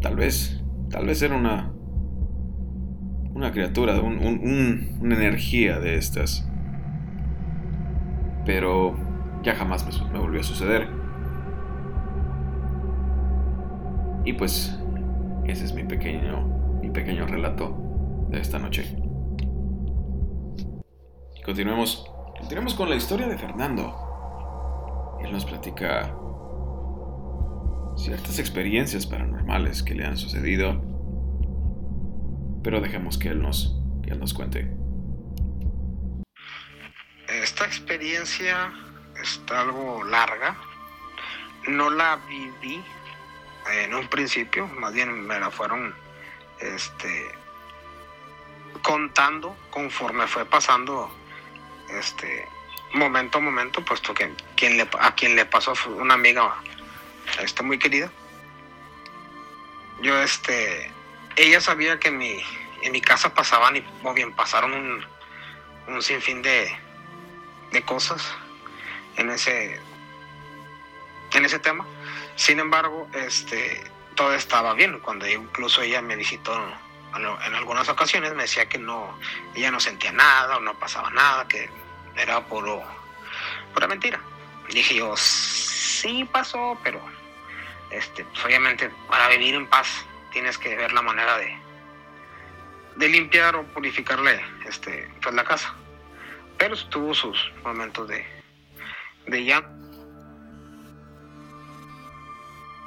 tal 0.00 0.16
vez, 0.16 0.62
tal 0.90 1.06
vez 1.06 1.22
era 1.22 1.36
una, 1.36 1.72
una 3.34 3.52
criatura, 3.52 4.00
una 4.00 5.14
energía 5.14 5.78
de 5.80 5.96
estas. 5.96 6.48
Pero 8.46 8.96
ya 9.42 9.54
jamás 9.54 9.84
me, 9.86 10.12
me 10.12 10.18
volvió 10.18 10.40
a 10.40 10.44
suceder. 10.44 10.88
Y 14.24 14.32
pues 14.32 14.78
ese 15.46 15.64
es 15.64 15.74
mi 15.74 15.84
pequeño 15.84 16.54
pequeño 16.94 17.26
relato 17.26 17.76
de 18.30 18.40
esta 18.40 18.58
noche. 18.58 18.96
continuemos, 21.44 22.10
continuemos 22.38 22.72
con 22.72 22.88
la 22.88 22.94
historia 22.94 23.28
de 23.28 23.36
Fernando. 23.36 25.18
Él 25.22 25.30
nos 25.30 25.44
platica 25.44 26.16
ciertas 27.96 28.38
experiencias 28.38 29.06
paranormales 29.06 29.82
que 29.82 29.94
le 29.94 30.06
han 30.06 30.16
sucedido, 30.16 30.80
pero 32.64 32.80
dejemos 32.80 33.18
que 33.18 33.28
él 33.28 33.40
nos, 33.42 33.76
que 34.02 34.10
él 34.10 34.18
nos 34.18 34.32
cuente. 34.32 34.66
Esta 37.28 37.66
experiencia 37.66 38.72
está 39.22 39.60
algo 39.60 40.02
larga. 40.02 40.56
No 41.68 41.90
la 41.90 42.16
viví 42.26 42.82
en 43.70 43.94
un 43.94 44.08
principio, 44.08 44.66
más 44.66 44.92
bien 44.92 45.26
me 45.26 45.38
la 45.38 45.50
fueron 45.50 45.94
este, 46.60 47.30
contando 48.82 49.56
conforme 49.70 50.26
fue 50.26 50.44
pasando 50.44 51.10
este 51.90 52.46
momento 52.94 53.38
a 53.38 53.40
momento, 53.40 53.84
puesto 53.84 54.14
que 54.14 54.32
quien 54.56 54.76
le, 54.76 54.88
a 55.00 55.14
quien 55.14 55.36
le 55.36 55.44
pasó 55.44 55.74
fue 55.74 55.94
una 55.94 56.14
amiga 56.14 56.54
este, 57.42 57.62
muy 57.62 57.78
querida. 57.78 58.10
Yo, 60.02 60.18
este, 60.20 60.90
ella 61.36 61.60
sabía 61.60 61.98
que 61.98 62.08
en 62.08 62.18
mi, 62.18 62.42
en 62.82 62.92
mi 62.92 63.00
casa 63.00 63.34
pasaban, 63.34 63.76
y, 63.76 63.84
bien 64.14 64.32
pasaron 64.34 64.72
un, 64.72 65.06
un 65.88 66.02
sinfín 66.02 66.42
de, 66.42 66.76
de 67.72 67.82
cosas 67.82 68.34
en 69.16 69.30
ese, 69.30 69.80
en 71.32 71.44
ese 71.44 71.58
tema. 71.58 71.86
Sin 72.36 72.58
embargo, 72.58 73.08
este, 73.14 73.82
todo 74.14 74.34
estaba 74.34 74.74
bien. 74.74 74.98
Cuando 75.00 75.28
incluso 75.28 75.82
ella 75.82 76.02
me 76.02 76.16
visitó 76.16 76.54
en 77.16 77.54
algunas 77.54 77.88
ocasiones, 77.88 78.34
me 78.34 78.42
decía 78.42 78.68
que 78.68 78.78
no, 78.78 79.18
ella 79.54 79.70
no 79.70 79.78
sentía 79.78 80.12
nada 80.12 80.56
o 80.56 80.60
no 80.60 80.74
pasaba 80.74 81.10
nada, 81.10 81.46
que 81.46 81.70
era 82.16 82.44
puro, 82.44 82.82
pura 83.72 83.86
mentira. 83.86 84.20
Dije 84.68 84.96
yo, 84.96 85.16
sí 85.16 86.28
pasó, 86.32 86.78
pero 86.82 87.00
este, 87.90 88.24
pues, 88.24 88.44
obviamente 88.44 88.90
para 89.08 89.28
vivir 89.28 89.54
en 89.54 89.66
paz 89.66 90.04
tienes 90.34 90.58
que 90.58 90.76
ver 90.76 90.92
la 90.92 91.00
manera 91.00 91.38
de, 91.38 91.56
de 92.96 93.08
limpiar 93.08 93.54
o 93.54 93.62
purificarle 93.68 94.44
este, 94.66 95.08
pues, 95.22 95.34
la 95.34 95.44
casa. 95.44 95.72
Pero 96.58 96.76
tuvo 96.88 97.14
sus 97.14 97.52
momentos 97.62 98.08
de, 98.08 98.26
de 99.26 99.44
llanto. 99.44 99.70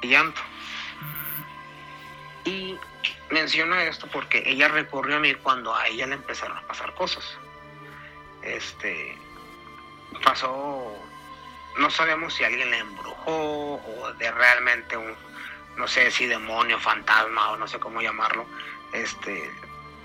De 0.02 0.08
llanto. 0.08 0.40
Y 2.44 2.76
menciono 3.30 3.76
esto 3.76 4.06
porque 4.12 4.42
ella 4.46 4.68
recurrió 4.68 5.16
a 5.16 5.20
mí 5.20 5.34
cuando 5.34 5.74
a 5.74 5.88
ella 5.88 6.06
le 6.06 6.14
empezaron 6.16 6.56
a 6.56 6.66
pasar 6.66 6.94
cosas. 6.94 7.24
Este 8.42 9.16
pasó, 10.24 10.96
no 11.78 11.90
sabemos 11.90 12.34
si 12.34 12.44
alguien 12.44 12.70
le 12.70 12.78
embrujó 12.78 13.74
o 13.74 14.12
de 14.18 14.30
realmente 14.30 14.96
un, 14.96 15.14
no 15.78 15.86
sé 15.86 16.10
si 16.10 16.26
demonio, 16.26 16.78
fantasma 16.78 17.52
o 17.52 17.56
no 17.56 17.68
sé 17.68 17.78
cómo 17.78 18.02
llamarlo, 18.02 18.46
este, 18.92 19.50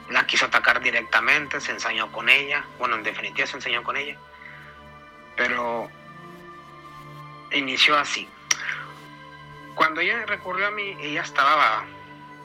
la 0.09 0.25
quiso 0.27 0.45
atacar 0.45 0.81
directamente, 0.81 1.59
se 1.59 1.71
ensañó 1.71 2.11
con 2.11 2.29
ella, 2.29 2.63
bueno, 2.77 2.95
en 2.95 3.03
definitiva 3.03 3.47
se 3.47 3.57
enseñó 3.57 3.83
con 3.83 3.97
ella, 3.97 4.17
pero 5.35 5.89
inició 7.51 7.97
así. 7.97 8.29
Cuando 9.73 10.01
ella 10.01 10.25
recurrió 10.27 10.67
a 10.67 10.71
mí, 10.71 10.95
ella 11.01 11.23
estaba 11.23 11.85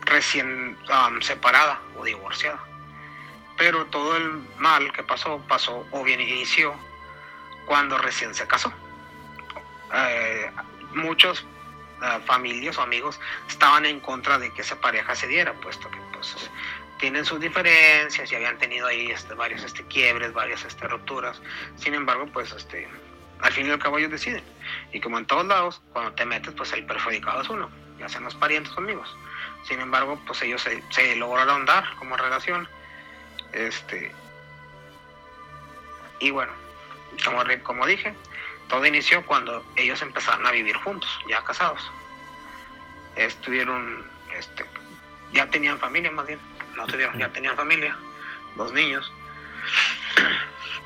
recién 0.07 0.79
um, 0.89 1.21
separada 1.21 1.81
o 1.99 2.05
divorciada. 2.05 2.59
Pero 3.59 3.85
todo 3.87 4.17
el 4.17 4.43
mal 4.57 4.91
que 4.93 5.03
pasó, 5.03 5.39
pasó 5.47 5.87
o 5.91 6.03
bien 6.03 6.21
inició 6.21 6.75
cuando 7.67 7.99
recién 7.99 8.35
se 8.35 8.47
casó. 8.47 8.73
Eh, 9.93 10.51
muchos 10.95 11.45
uh, 12.01 12.21
familias 12.27 12.79
o 12.79 12.83
amigos 12.83 13.21
estaban 13.49 13.87
en 13.87 14.01
contra 14.01 14.39
de 14.39 14.53
que 14.53 14.63
esa 14.63 14.81
pareja 14.81 15.15
se 15.15 15.27
diera, 15.27 15.53
puesto 15.55 15.91
que 15.91 15.99
pues, 16.13 16.51
tienen 16.99 17.25
sus 17.25 17.41
diferencias 17.41 18.31
y 18.31 18.35
habían 18.35 18.59
tenido 18.59 18.87
ahí 18.87 19.11
este, 19.11 19.35
varios 19.35 19.63
este, 19.63 19.85
quiebres, 19.85 20.33
varias 20.33 20.65
este, 20.65 20.87
rupturas. 20.89 21.41
Sin 21.77 21.95
embargo, 21.95 22.27
pues 22.33 22.53
este, 22.53 22.89
al 23.41 23.53
fin 23.53 23.67
y 23.67 23.71
al 23.71 23.79
cabo 23.79 23.99
ellos 23.99 24.11
deciden. 24.11 24.43
Y 24.93 25.01
como 25.01 25.19
en 25.19 25.27
todos 25.27 25.47
lados, 25.47 25.81
cuando 25.93 26.13
te 26.13 26.25
metes, 26.25 26.55
pues 26.55 26.73
el 26.73 26.85
perjudicado 26.87 27.43
es 27.43 27.49
uno, 27.49 27.71
ya 27.99 28.09
sean 28.09 28.25
los 28.25 28.35
parientes 28.35 28.73
o 28.77 28.81
amigos. 28.81 29.17
Sin 29.63 29.81
embargo, 29.81 30.21
pues 30.27 30.43
ellos 30.43 30.67
se, 30.91 31.17
lograron 31.17 31.65
dar 31.65 31.85
como 31.97 32.17
relación. 32.17 32.69
Este. 33.53 34.13
Y 36.21 36.31
bueno, 36.31 36.53
como, 37.25 37.43
como 37.63 37.87
dije, 37.87 38.15
todo 38.69 38.85
inició 38.87 39.25
cuando 39.25 39.65
ellos 39.77 40.01
empezaron 40.03 40.47
a 40.47 40.51
vivir 40.51 40.77
juntos, 40.77 41.11
ya 41.29 41.43
casados. 41.43 41.91
Estuvieron, 43.17 44.07
este, 44.35 44.65
ya 45.33 45.49
tenían 45.51 45.79
familia 45.79 46.11
más 46.11 46.27
bien, 46.27 46.39
no 46.77 46.87
tuvieron, 46.87 47.19
ya 47.19 47.29
tenían 47.31 47.57
familia, 47.57 47.97
dos 48.57 48.73
niños. 48.73 49.11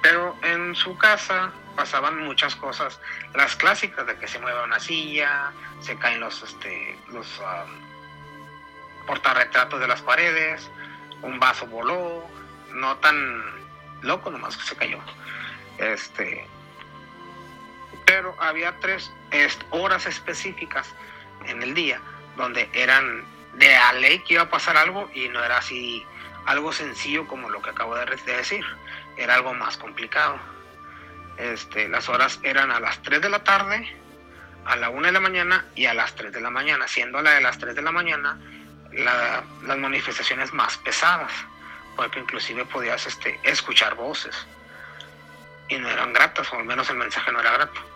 Pero 0.03 0.37
en 0.43 0.75
su 0.75 0.97
casa 0.97 1.53
pasaban 1.77 2.19
muchas 2.19 2.55
cosas, 2.57 3.01
las 3.35 3.57
clásicas 3.57 4.07
de 4.07 4.17
que 4.17 4.29
se 4.29 4.39
mueve 4.39 4.63
una 4.63 4.81
silla, 4.81 5.53
se 5.81 5.97
caen 5.97 6.21
los, 6.21 6.43
este, 6.43 6.99
los 7.09 7.39
um, 7.39 9.07
portarretratos 9.07 9.81
de 9.81 9.89
las 9.89 10.03
paredes, 10.03 10.71
un 11.23 11.39
vaso 11.39 11.67
voló, 11.67 12.27
no 12.73 12.97
tan 12.99 13.43
loco 14.03 14.31
nomás 14.31 14.57
que 14.57 14.65
se 14.65 14.77
cayó. 14.77 14.99
Este, 15.79 16.47
pero 18.13 18.37
había 18.39 18.79
tres 18.79 19.11
horas 19.71 20.05
específicas 20.05 20.87
en 21.47 21.63
el 21.63 21.73
día 21.73 21.99
donde 22.37 22.69
eran 22.75 23.25
de 23.55 23.75
a 23.75 23.95
ley 23.95 24.19
que 24.19 24.35
iba 24.35 24.43
a 24.43 24.51
pasar 24.51 24.77
algo 24.77 25.11
y 25.15 25.31
no 25.31 25.43
era 25.43 25.57
así 25.57 26.05
algo 26.45 26.75
sencillo 26.75 27.27
como 27.27 27.49
lo 27.49 27.63
que 27.63 27.71
acabo 27.71 27.95
de 27.95 28.05
decir, 28.05 28.67
era 29.17 29.37
algo 29.37 29.55
más 29.55 29.79
complicado. 29.79 30.39
Este, 31.39 31.89
las 31.89 32.11
horas 32.11 32.39
eran 32.43 32.71
a 32.71 32.81
las 32.81 33.01
3 33.01 33.23
de 33.23 33.31
la 33.31 33.43
tarde, 33.45 33.91
a 34.67 34.77
la 34.77 34.91
1 34.91 35.07
de 35.07 35.13
la 35.13 35.21
mañana 35.21 35.65
y 35.75 35.87
a 35.87 35.95
las 35.95 36.15
3 36.15 36.33
de 36.33 36.41
la 36.43 36.51
mañana, 36.51 36.89
siendo 36.89 37.23
la 37.23 37.31
de 37.31 37.41
las 37.41 37.57
3 37.57 37.75
de 37.75 37.81
la 37.81 37.93
mañana 37.93 38.39
las 38.93 39.79
manifestaciones 39.79 40.53
más 40.53 40.77
pesadas, 40.77 41.33
porque 41.97 42.21
inclusive 42.21 42.67
podías 42.67 43.07
este, 43.07 43.41
escuchar 43.43 43.95
voces 43.95 44.47
y 45.71 45.79
no 45.79 45.89
eran 45.89 46.13
gratas, 46.13 46.53
o 46.53 46.59
al 46.59 46.65
menos 46.67 46.91
el 46.91 46.97
mensaje 46.97 47.33
no 47.33 47.41
era 47.41 47.53
grato. 47.53 47.92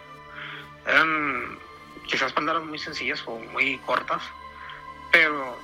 Eran 0.86 1.58
quizás 2.06 2.32
palabras 2.32 2.64
muy 2.64 2.78
sencillas 2.78 3.22
o 3.26 3.38
muy 3.38 3.78
cortas, 3.78 4.22
pero 5.10 5.58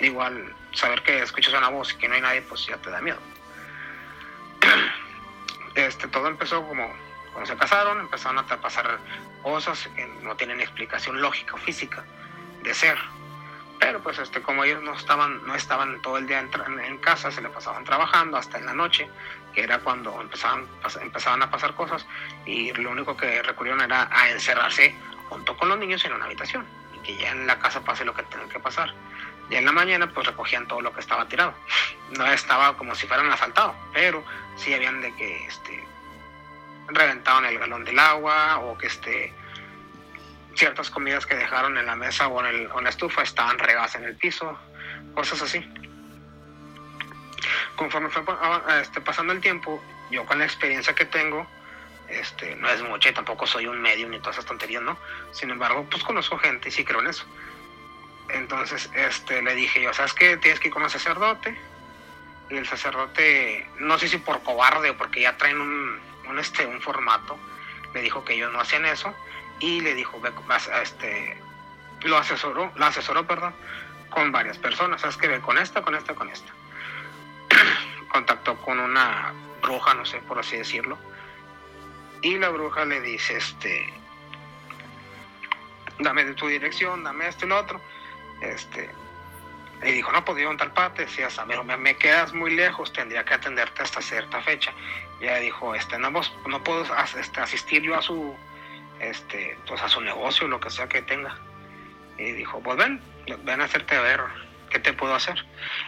igual 0.00 0.54
saber 0.72 1.02
que 1.02 1.22
escuchas 1.22 1.54
una 1.54 1.68
voz 1.68 1.92
y 1.92 1.96
que 1.96 2.08
no 2.08 2.14
hay 2.14 2.20
nadie, 2.20 2.42
pues 2.42 2.66
ya 2.66 2.76
te 2.78 2.90
da 2.90 3.00
miedo. 3.00 3.18
Este, 5.74 6.06
todo 6.06 6.28
empezó 6.28 6.64
como 6.68 6.88
cuando 7.32 7.50
se 7.50 7.56
casaron, 7.56 7.98
empezaron 7.98 8.38
a 8.38 8.46
pasar 8.46 9.00
cosas 9.42 9.88
que 9.96 10.06
no 10.22 10.36
tienen 10.36 10.60
explicación 10.60 11.20
lógica 11.20 11.54
o 11.54 11.58
física 11.58 12.04
de 12.62 12.72
ser. 12.72 12.96
Pero 13.80 14.00
pues 14.00 14.20
este, 14.20 14.40
como 14.40 14.62
ellos 14.62 14.84
no 14.84 14.94
estaban, 14.94 15.44
no 15.44 15.56
estaban 15.56 16.00
todo 16.00 16.16
el 16.18 16.28
día 16.28 16.38
en, 16.38 16.78
en 16.78 16.98
casa, 16.98 17.32
se 17.32 17.42
le 17.42 17.48
pasaban 17.48 17.82
trabajando 17.82 18.36
hasta 18.36 18.58
en 18.58 18.66
la 18.66 18.72
noche, 18.72 19.08
que 19.54 19.62
era 19.62 19.78
cuando 19.78 20.20
empezaban, 20.20 20.66
empezaban 21.00 21.42
a 21.42 21.50
pasar 21.50 21.74
cosas, 21.74 22.06
y 22.44 22.72
lo 22.72 22.90
único 22.90 23.16
que 23.16 23.42
recurrieron 23.42 23.80
era 23.80 24.08
a 24.10 24.30
encerrarse 24.30 24.94
junto 25.28 25.56
con 25.56 25.68
los 25.68 25.78
niños 25.78 26.04
en 26.04 26.12
una 26.12 26.26
habitación, 26.26 26.66
y 26.94 26.98
que 26.98 27.16
ya 27.16 27.30
en 27.30 27.46
la 27.46 27.58
casa 27.58 27.80
pase 27.82 28.04
lo 28.04 28.14
que 28.14 28.22
tenga 28.24 28.48
que 28.48 28.58
pasar. 28.58 28.92
Y 29.50 29.56
en 29.56 29.64
la 29.64 29.72
mañana 29.72 30.10
pues 30.10 30.26
recogían 30.26 30.66
todo 30.66 30.80
lo 30.80 30.92
que 30.92 31.00
estaba 31.00 31.28
tirado. 31.28 31.54
No 32.16 32.26
estaba 32.26 32.76
como 32.76 32.94
si 32.94 33.06
fueran 33.06 33.30
asaltados, 33.30 33.74
pero 33.92 34.24
sí 34.56 34.72
habían 34.72 35.02
de 35.02 35.14
que 35.14 35.46
este, 35.46 35.86
reventaban 36.88 37.44
el 37.44 37.58
galón 37.58 37.84
del 37.84 37.98
agua 37.98 38.58
o 38.60 38.78
que 38.78 38.86
este, 38.86 39.34
ciertas 40.54 40.90
comidas 40.90 41.26
que 41.26 41.36
dejaron 41.36 41.76
en 41.76 41.86
la 41.86 41.94
mesa 41.94 42.26
o 42.28 42.40
en, 42.40 42.46
el, 42.46 42.66
o 42.68 42.78
en 42.78 42.84
la 42.84 42.90
estufa 42.90 43.22
estaban 43.22 43.58
regadas 43.58 43.94
en 43.96 44.04
el 44.04 44.16
piso, 44.16 44.58
cosas 45.14 45.42
así 45.42 45.62
conforme 47.76 48.10
fue 48.10 48.22
este, 48.80 49.00
pasando 49.00 49.32
el 49.32 49.40
tiempo, 49.40 49.82
yo 50.10 50.24
con 50.26 50.38
la 50.38 50.44
experiencia 50.44 50.94
que 50.94 51.04
tengo, 51.04 51.46
este, 52.08 52.54
no 52.56 52.68
es 52.68 52.82
mucha 52.82 53.08
y 53.08 53.12
tampoco 53.12 53.46
soy 53.46 53.66
un 53.66 53.80
medio 53.80 54.08
ni 54.08 54.18
todas 54.18 54.36
esas 54.36 54.46
tonterías, 54.46 54.82
¿no? 54.82 54.98
Sin 55.32 55.50
embargo, 55.50 55.86
pues 55.90 56.02
conozco 56.04 56.38
gente 56.38 56.68
y 56.68 56.72
sí 56.72 56.84
creo 56.84 57.00
en 57.00 57.08
eso. 57.08 57.24
Entonces, 58.28 58.90
este, 58.94 59.42
le 59.42 59.54
dije 59.54 59.82
yo, 59.82 59.92
¿sabes 59.92 60.14
qué? 60.14 60.36
Tienes 60.36 60.60
que 60.60 60.68
ir 60.68 60.74
con 60.74 60.82
el 60.82 60.90
sacerdote. 60.90 61.58
Y 62.50 62.56
el 62.56 62.66
sacerdote, 62.66 63.66
no 63.78 63.98
sé 63.98 64.08
si 64.08 64.18
por 64.18 64.42
cobarde 64.42 64.90
o 64.90 64.96
porque 64.96 65.22
ya 65.22 65.36
traen 65.36 65.60
un, 65.60 65.98
un, 66.28 66.38
este, 66.38 66.66
un 66.66 66.80
formato, 66.80 67.38
le 67.94 68.02
dijo 68.02 68.24
que 68.24 68.34
ellos 68.34 68.52
no 68.52 68.60
hacían 68.60 68.84
eso. 68.86 69.14
Y 69.60 69.80
le 69.80 69.94
dijo, 69.94 70.20
ve, 70.20 70.32
este, 70.82 71.40
lo 72.02 72.18
asesoró, 72.18 72.70
lo 72.74 72.84
asesoró, 72.84 73.26
perdón, 73.26 73.54
con 74.10 74.30
varias 74.30 74.58
personas. 74.58 75.00
¿Sabes 75.00 75.16
qué? 75.16 75.28
Ve 75.28 75.40
con 75.40 75.58
esta, 75.58 75.82
con 75.82 75.94
esta, 75.94 76.14
con 76.14 76.28
esta 76.28 76.52
contactó 78.12 78.56
con 78.58 78.78
una 78.78 79.32
bruja, 79.62 79.94
no 79.94 80.04
sé, 80.04 80.18
por 80.18 80.38
así 80.38 80.56
decirlo. 80.56 80.98
Y 82.22 82.38
la 82.38 82.48
bruja 82.48 82.84
le 82.84 83.00
dice, 83.00 83.36
este, 83.36 83.92
dame 85.98 86.24
de 86.24 86.34
tu 86.34 86.48
dirección, 86.48 87.04
dame 87.04 87.28
esto 87.28 87.46
y 87.46 87.48
lo 87.48 87.58
otro. 87.58 87.80
Este, 88.40 88.90
y 89.82 89.92
dijo, 89.92 90.12
no, 90.12 90.24
pues 90.24 90.38
en 90.38 90.56
tal 90.56 90.72
parte, 90.72 91.04
decía, 91.04 91.28
pero 91.46 91.64
me, 91.64 91.76
me, 91.76 91.96
quedas 91.96 92.32
muy 92.32 92.54
lejos, 92.54 92.92
tendría 92.92 93.24
que 93.24 93.34
atenderte 93.34 93.82
hasta 93.82 94.00
cierta 94.00 94.40
fecha. 94.40 94.72
Y 95.20 95.24
ella 95.24 95.38
dijo, 95.38 95.74
este, 95.74 95.98
no, 95.98 96.12
pues, 96.12 96.32
no 96.46 96.62
puedo 96.62 96.86
este, 97.18 97.40
asistir 97.40 97.82
yo 97.82 97.94
a 97.94 98.02
su, 98.02 98.34
este, 99.00 99.58
pues 99.66 99.82
a 99.82 99.88
su 99.88 100.00
negocio, 100.00 100.48
lo 100.48 100.60
que 100.60 100.70
sea 100.70 100.88
que 100.88 101.02
tenga. 101.02 101.36
Y 102.16 102.32
dijo, 102.32 102.60
pues 102.60 102.78
ven, 102.78 103.02
ven 103.44 103.60
a 103.60 103.64
hacerte 103.64 103.98
ver 103.98 104.22
¿qué 104.74 104.80
te 104.80 104.92
puedo 104.92 105.14
hacer? 105.14 105.36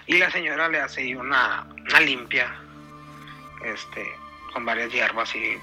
Y 0.07 0.17
la 0.19 0.31
señora 0.31 0.69
le 0.69 0.81
hace 0.81 1.17
una, 1.17 1.67
una 1.91 2.01
limpia, 2.01 2.57
este, 3.65 4.17
con 4.53 4.65
varias 4.65 4.93
hierbas 4.93 5.35
y 5.35 5.59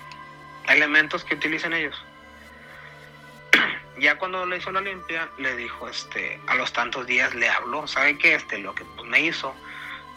elementos 0.68 1.24
que 1.24 1.36
utilizan 1.36 1.72
ellos. 1.72 1.96
ya 4.00 4.18
cuando 4.18 4.46
le 4.46 4.58
hizo 4.58 4.74
la 4.74 4.82
limpia, 4.82 5.30
le 5.38 5.56
dijo, 5.56 5.88
este, 5.88 6.38
a 6.48 6.56
los 6.56 6.74
tantos 6.74 7.08
días 7.08 7.34
le 7.34 7.48
habló, 7.48 7.88
¿sabe 7.88 8.18
qué? 8.18 8.36
Este, 8.36 8.58
lo 8.58 8.76
que 8.76 8.84
pues, 8.84 9.08
me 9.08 9.22
hizo, 9.22 9.56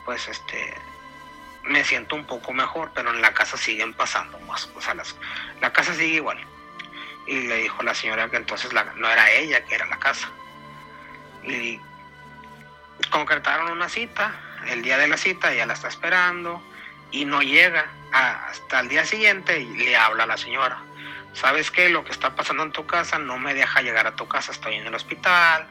pues, 0.04 0.26
este, 0.26 0.74
me 1.62 1.84
siento 1.84 2.16
un 2.16 2.26
poco 2.26 2.52
mejor, 2.52 2.90
pero 2.92 3.14
en 3.14 3.22
la 3.22 3.32
casa 3.32 3.56
siguen 3.56 3.94
pasando 3.94 4.36
más 4.40 4.66
cosas, 4.66 5.14
la 5.60 5.72
casa 5.72 5.94
sigue 5.94 6.16
igual. 6.16 6.44
Y 7.28 7.46
le 7.46 7.56
dijo 7.58 7.84
la 7.84 7.94
señora 7.94 8.28
que 8.28 8.36
entonces 8.36 8.72
no 8.72 9.08
era 9.08 9.30
ella, 9.30 9.64
que 9.64 9.76
era 9.76 9.86
la 9.86 9.98
casa. 9.98 10.28
Y 11.44 11.80
concretaron 13.16 13.72
una 13.72 13.88
cita, 13.88 14.34
el 14.68 14.82
día 14.82 14.98
de 14.98 15.08
la 15.08 15.16
cita 15.16 15.54
ya 15.54 15.64
la 15.64 15.72
está 15.72 15.88
esperando 15.88 16.62
y 17.10 17.24
no 17.24 17.40
llega 17.40 17.86
hasta 18.12 18.80
el 18.80 18.88
día 18.88 19.06
siguiente 19.06 19.58
y 19.58 19.74
le 19.74 19.96
habla 19.96 20.24
a 20.24 20.26
la 20.26 20.36
señora. 20.36 20.82
¿Sabes 21.32 21.70
qué? 21.70 21.88
Lo 21.88 22.04
que 22.04 22.12
está 22.12 22.36
pasando 22.36 22.62
en 22.62 22.72
tu 22.72 22.84
casa 22.84 23.18
no 23.18 23.38
me 23.38 23.54
deja 23.54 23.80
llegar 23.80 24.06
a 24.06 24.14
tu 24.16 24.28
casa, 24.28 24.52
estoy 24.52 24.74
en 24.74 24.86
el 24.86 24.94
hospital, 24.94 25.66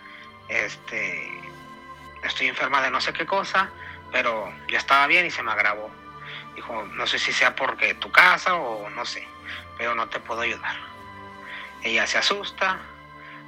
este, 0.48 1.40
estoy 2.24 2.48
enferma 2.48 2.82
de 2.82 2.90
no 2.90 3.00
sé 3.00 3.14
qué 3.14 3.28
cosa, 3.28 3.70
pero 4.12 4.52
ya 4.68 4.80
estaba 4.80 5.06
bien 5.06 5.28
y 5.28 5.30
se 5.30 5.44
me 5.44 5.52
agravó. 5.52 5.92
Dijo, 6.56 6.84
no 6.94 7.06
sé 7.06 7.20
si 7.20 7.32
sea 7.32 7.56
porque 7.56 7.94
tu 7.94 8.12
casa 8.12 8.56
o 8.56 8.90
no 8.90 9.06
sé, 9.06 9.28
pero 9.78 9.94
no 9.94 10.10
te 10.10 10.20
puedo 10.20 10.42
ayudar. 10.42 10.78
Ella 11.84 12.08
se 12.08 12.18
asusta, 12.18 12.80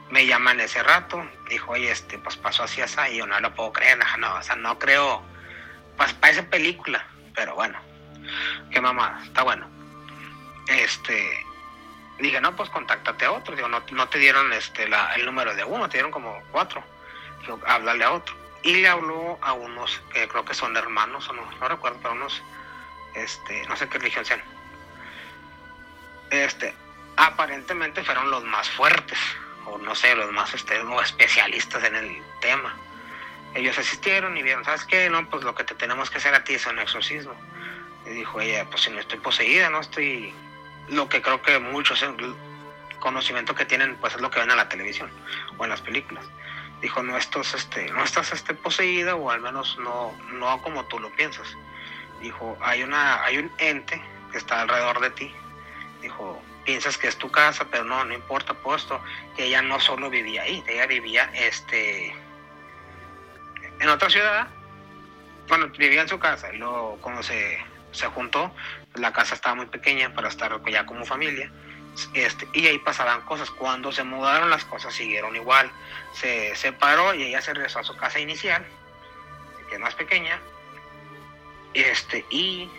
me 0.10 0.26
llama 0.26 0.52
en 0.52 0.62
ese 0.62 0.82
rato, 0.84 1.24
dijo, 1.50 1.72
oye, 1.72 1.92
este, 1.92 2.18
pues 2.18 2.38
pasó 2.38 2.64
así, 2.64 2.82
así, 2.82 2.98
y 3.12 3.18
yo 3.18 3.28
no 3.28 3.40
lo 3.40 3.54
puedo 3.54 3.74
creer, 3.74 3.98
no, 4.20 4.36
o 4.36 4.44
sea, 4.44 4.56
no 4.56 4.80
creo, 4.80 5.22
pues 5.98 6.14
parece 6.14 6.44
película, 6.44 7.06
pero 7.36 7.56
bueno, 7.56 7.78
qué 8.72 8.80
mamá, 8.80 9.20
está 9.24 9.44
bueno. 9.44 9.68
Este, 10.68 11.46
dije, 12.20 12.40
no, 12.40 12.56
pues 12.56 12.70
contáctate 12.70 13.26
a 13.26 13.32
otro, 13.32 13.56
digo, 13.56 13.68
no, 13.68 13.84
no 13.92 14.10
te 14.10 14.20
dieron 14.20 14.52
este, 14.54 14.88
el 15.16 15.26
número 15.26 15.54
de 15.56 15.64
uno, 15.64 15.90
te 15.90 15.98
dieron 15.98 16.12
como 16.12 16.42
cuatro, 16.52 16.84
digo, 17.42 17.60
háblale 17.66 18.04
a 18.04 18.14
otro. 18.14 18.36
Y 18.64 18.76
le 18.76 18.88
habló 18.88 19.38
a 19.42 19.54
unos 19.54 20.02
que 20.12 20.28
creo 20.28 20.44
que 20.44 20.54
son 20.54 20.76
hermanos, 20.76 21.30
o 21.30 21.34
no, 21.34 21.50
no 21.52 21.68
recuerdo, 21.68 22.00
pero 22.02 22.14
unos, 22.14 22.42
este, 23.14 23.66
no 23.68 23.76
sé 23.76 23.88
qué 23.88 23.98
religión 23.98 24.26
sean. 24.26 24.42
Este, 26.30 26.74
aparentemente 27.16 28.04
fueron 28.04 28.30
los 28.30 28.44
más 28.44 28.70
fuertes 28.70 29.18
o 29.68 29.78
no 29.78 29.96
sé, 29.96 30.16
los 30.16 30.32
más 30.32 30.54
este, 30.54 30.80
especialistas 31.04 31.84
en 31.84 31.96
el 31.96 32.22
tema. 32.42 32.76
Ellos 33.54 33.78
asistieron 33.78 34.38
y 34.38 34.44
vieron, 34.44 34.64
¿sabes 34.64 34.86
qué? 34.86 35.10
No, 35.10 35.28
pues 35.30 35.44
lo 35.44 35.56
que 35.56 35.64
te 35.64 35.76
tenemos 35.76 36.10
que 36.10 36.18
hacer 36.18 36.34
a 36.34 36.44
ti 36.44 36.54
es 36.54 36.66
un 36.66 36.80
exorcismo. 36.80 37.34
Y 38.06 38.10
dijo 38.12 38.40
ella, 38.40 38.66
pues 38.70 38.84
si 38.84 38.92
no 38.92 39.00
estoy 39.00 39.20
poseída, 39.20 39.70
no 39.70 39.82
estoy... 39.82 40.34
Lo 40.90 41.10
que 41.10 41.22
creo 41.22 41.42
que 41.42 41.60
muchos 41.60 42.04
conocimiento 43.00 43.56
que 43.56 43.66
tienen, 43.66 43.96
pues 43.98 44.16
es 44.16 44.22
lo 44.22 44.32
que 44.32 44.40
ven 44.40 44.50
en 44.52 44.58
la 44.58 44.70
televisión 44.70 45.10
o 45.58 45.64
en 45.64 45.70
las 45.70 45.82
películas. 45.82 46.26
Dijo, 46.82 47.02
no 47.04 47.18
estás, 47.18 47.54
este, 47.54 47.92
no 47.92 48.04
estás 48.04 48.32
este, 48.32 48.54
poseída 48.54 49.16
o 49.16 49.30
al 49.32 49.42
menos 49.42 49.78
no, 49.80 50.14
no 50.34 50.62
como 50.62 50.86
tú 50.86 51.00
lo 51.00 51.10
piensas. 51.12 51.48
Dijo, 52.22 52.58
hay, 52.62 52.84
una, 52.84 53.24
hay 53.24 53.38
un 53.38 53.52
ente 53.58 54.02
que 54.32 54.38
está 54.38 54.62
alrededor 54.62 55.00
de 55.00 55.10
ti. 55.12 55.36
Dijo, 56.02 56.42
piensas 56.68 56.98
que 56.98 57.08
es 57.08 57.16
tu 57.16 57.32
casa, 57.32 57.66
pero 57.72 57.86
no, 57.86 58.04
no 58.04 58.14
importa, 58.14 58.54
puesto 58.54 59.02
que 59.38 59.46
ella 59.46 59.62
no 59.62 59.80
solo 59.80 60.10
vivía 60.10 60.42
ahí, 60.42 60.62
ella 60.68 60.86
vivía 60.86 61.32
este 61.34 62.14
en 63.80 63.88
otra 63.88 64.10
ciudad, 64.10 64.50
bueno, 65.48 65.70
vivía 65.70 66.02
en 66.02 66.10
su 66.10 66.20
casa 66.20 66.54
y 66.54 66.58
luego 66.58 66.98
cuando 67.00 67.24
se, 67.24 67.58
se 67.94 68.08
juntó, 68.08 68.54
la 68.96 69.14
casa 69.14 69.34
estaba 69.34 69.56
muy 69.56 69.68
pequeña 69.68 70.14
para 70.14 70.28
estar 70.28 70.62
ya 70.70 70.86
como 70.86 71.06
familia. 71.06 71.50
Este, 72.14 72.48
y 72.54 72.68
ahí 72.68 72.80
pasaban 72.80 73.22
cosas. 73.22 73.50
Cuando 73.50 73.92
se 73.92 74.04
mudaron 74.04 74.50
las 74.50 74.66
cosas 74.66 74.94
siguieron 74.94 75.36
igual. 75.36 75.72
Se 76.14 76.54
separó 76.56 77.14
y 77.14 77.24
ella 77.24 77.42
se 77.42 77.54
regresó 77.54 77.80
a 77.80 77.84
su 77.84 77.96
casa 77.96 78.20
inicial, 78.20 78.66
que 79.70 79.76
es 79.76 79.82
más 79.82 79.96
pequeña. 79.96 80.40
Este, 81.74 82.26
y 82.30 82.70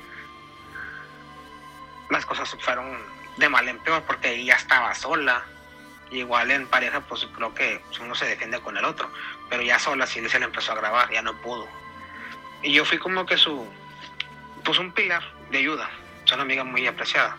las 2.10 2.26
cosas 2.26 2.54
fueron 2.60 2.98
de 3.38 3.48
mal 3.48 3.68
en 3.68 3.78
peor 3.78 4.02
porque 4.02 4.34
ella 4.34 4.56
estaba 4.56 4.94
sola. 4.94 5.44
igual 6.10 6.50
en 6.50 6.66
pareja, 6.66 7.00
pues 7.00 7.26
creo 7.34 7.54
que 7.54 7.82
uno 8.00 8.14
se 8.14 8.26
defiende 8.26 8.60
con 8.60 8.76
el 8.76 8.84
otro. 8.84 9.10
Pero 9.48 9.62
ya 9.62 9.78
sola 9.78 10.06
sí 10.06 10.26
se 10.28 10.38
le 10.38 10.46
empezó 10.46 10.72
a 10.72 10.76
grabar, 10.76 11.10
ya 11.10 11.22
no 11.22 11.34
pudo. 11.40 11.68
Y 12.62 12.72
yo 12.72 12.84
fui 12.84 12.98
como 12.98 13.24
que 13.26 13.36
su, 13.36 13.66
pues 14.64 14.78
un 14.78 14.92
pilar 14.92 15.22
de 15.50 15.58
ayuda. 15.58 15.88
Es 16.24 16.32
una 16.32 16.42
amiga 16.42 16.64
muy 16.64 16.86
apreciada. 16.86 17.36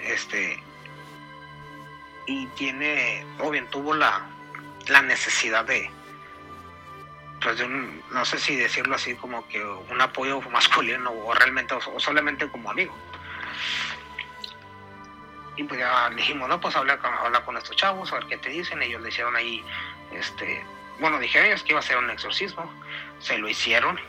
Este, 0.00 0.62
y 2.26 2.46
tiene, 2.46 3.24
o 3.38 3.50
bien 3.50 3.68
tuvo 3.70 3.94
la, 3.94 4.26
la 4.88 5.02
necesidad 5.02 5.64
de, 5.64 5.90
pues 7.42 7.58
de 7.58 7.64
un, 7.64 8.02
no 8.10 8.24
sé 8.24 8.38
si 8.38 8.56
decirlo 8.56 8.96
así, 8.96 9.14
como 9.14 9.46
que 9.48 9.64
un 9.64 10.00
apoyo 10.00 10.40
masculino 10.50 11.10
o 11.10 11.34
realmente, 11.34 11.74
o 11.74 12.00
solamente 12.00 12.48
como 12.48 12.70
amigo. 12.70 12.94
Y 15.56 15.64
pues 15.64 15.80
ya 15.80 16.10
dijimos, 16.10 16.48
no, 16.48 16.60
pues 16.60 16.74
habla 16.76 16.98
con, 16.98 17.12
habla 17.12 17.44
con 17.44 17.56
estos 17.56 17.76
chavos, 17.76 18.10
a 18.12 18.16
ver 18.16 18.26
qué 18.26 18.38
te 18.38 18.48
dicen. 18.48 18.82
Ellos 18.82 19.02
le 19.02 19.10
hicieron 19.10 19.36
ahí, 19.36 19.62
este, 20.12 20.64
bueno, 20.98 21.18
dijeron 21.18 21.48
ellos 21.48 21.62
que 21.62 21.72
iba 21.72 21.80
a 21.80 21.82
ser 21.82 21.98
un 21.98 22.10
exorcismo, 22.10 22.70
se 23.18 23.38
lo 23.38 23.48
hicieron. 23.48 24.00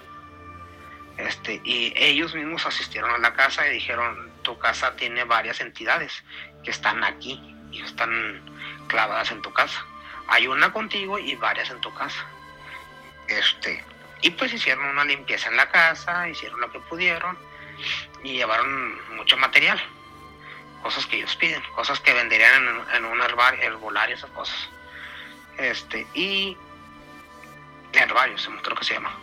Este, 1.18 1.62
y 1.64 1.94
ellos 1.96 2.34
mismos 2.34 2.66
asistieron 2.66 3.12
a 3.12 3.18
la 3.18 3.34
casa 3.34 3.68
y 3.68 3.74
dijeron, 3.74 4.32
tu 4.42 4.58
casa 4.58 4.96
tiene 4.96 5.26
varias 5.26 5.60
entidades 5.60 6.24
que 6.64 6.72
están 6.72 7.04
aquí 7.04 7.56
y 7.72 7.82
están 7.82 8.42
clavadas 8.88 9.32
en 9.32 9.42
tu 9.42 9.52
casa. 9.52 9.86
Hay 10.28 10.48
una 10.48 10.72
contigo 10.72 11.20
y 11.20 11.36
varias 11.36 11.70
en 11.70 11.82
tu 11.82 11.94
casa. 11.94 12.26
Este, 13.28 13.84
y 14.22 14.30
pues 14.32 14.54
hicieron 14.54 14.86
una 14.86 15.04
limpieza 15.04 15.50
en 15.50 15.58
la 15.58 15.70
casa, 15.70 16.30
hicieron 16.30 16.62
lo 16.62 16.72
que 16.72 16.80
pudieron 16.80 17.38
y 18.24 18.34
llevaron 18.34 19.16
mucho 19.16 19.36
material 19.38 19.82
cosas 20.84 21.06
que 21.08 21.18
ellos 21.18 21.36
piden, 21.36 21.64
cosas 21.74 22.00
que 22.02 22.14
venderían 22.14 22.86
en, 22.94 23.06
un 23.06 23.22
herbario, 23.22 23.62
herbolario, 23.64 24.16
esas 24.16 24.30
cosas. 24.32 24.70
Este, 25.58 26.06
y 26.14 26.58
herbario, 27.94 28.36
creo 28.62 28.78
que 28.78 28.86
se 28.86 28.94
llama. 28.94 29.18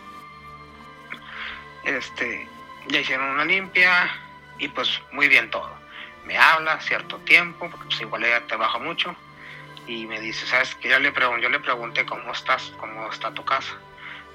Este, 1.83 2.47
ya 2.87 2.99
hicieron 2.99 3.29
una 3.29 3.45
limpia 3.45 4.11
y 4.57 4.67
pues 4.67 4.99
muy 5.11 5.27
bien 5.27 5.49
todo. 5.49 5.71
Me 6.25 6.37
habla 6.37 6.79
cierto 6.81 7.17
tiempo, 7.19 7.69
porque 7.69 7.85
pues 7.85 8.01
igual 8.01 8.23
ella 8.23 8.45
trabaja 8.47 8.77
mucho, 8.77 9.15
y 9.87 10.05
me 10.05 10.19
dice, 10.19 10.45
¿sabes 10.45 10.75
que 10.75 10.89
Yo 10.89 10.99
le, 10.99 11.11
pregunté, 11.11 11.43
yo 11.43 11.49
le 11.49 11.59
pregunté 11.59 12.05
cómo 12.05 12.31
estás, 12.31 12.73
cómo 12.77 13.09
está 13.09 13.33
tu 13.33 13.43
casa. 13.43 13.75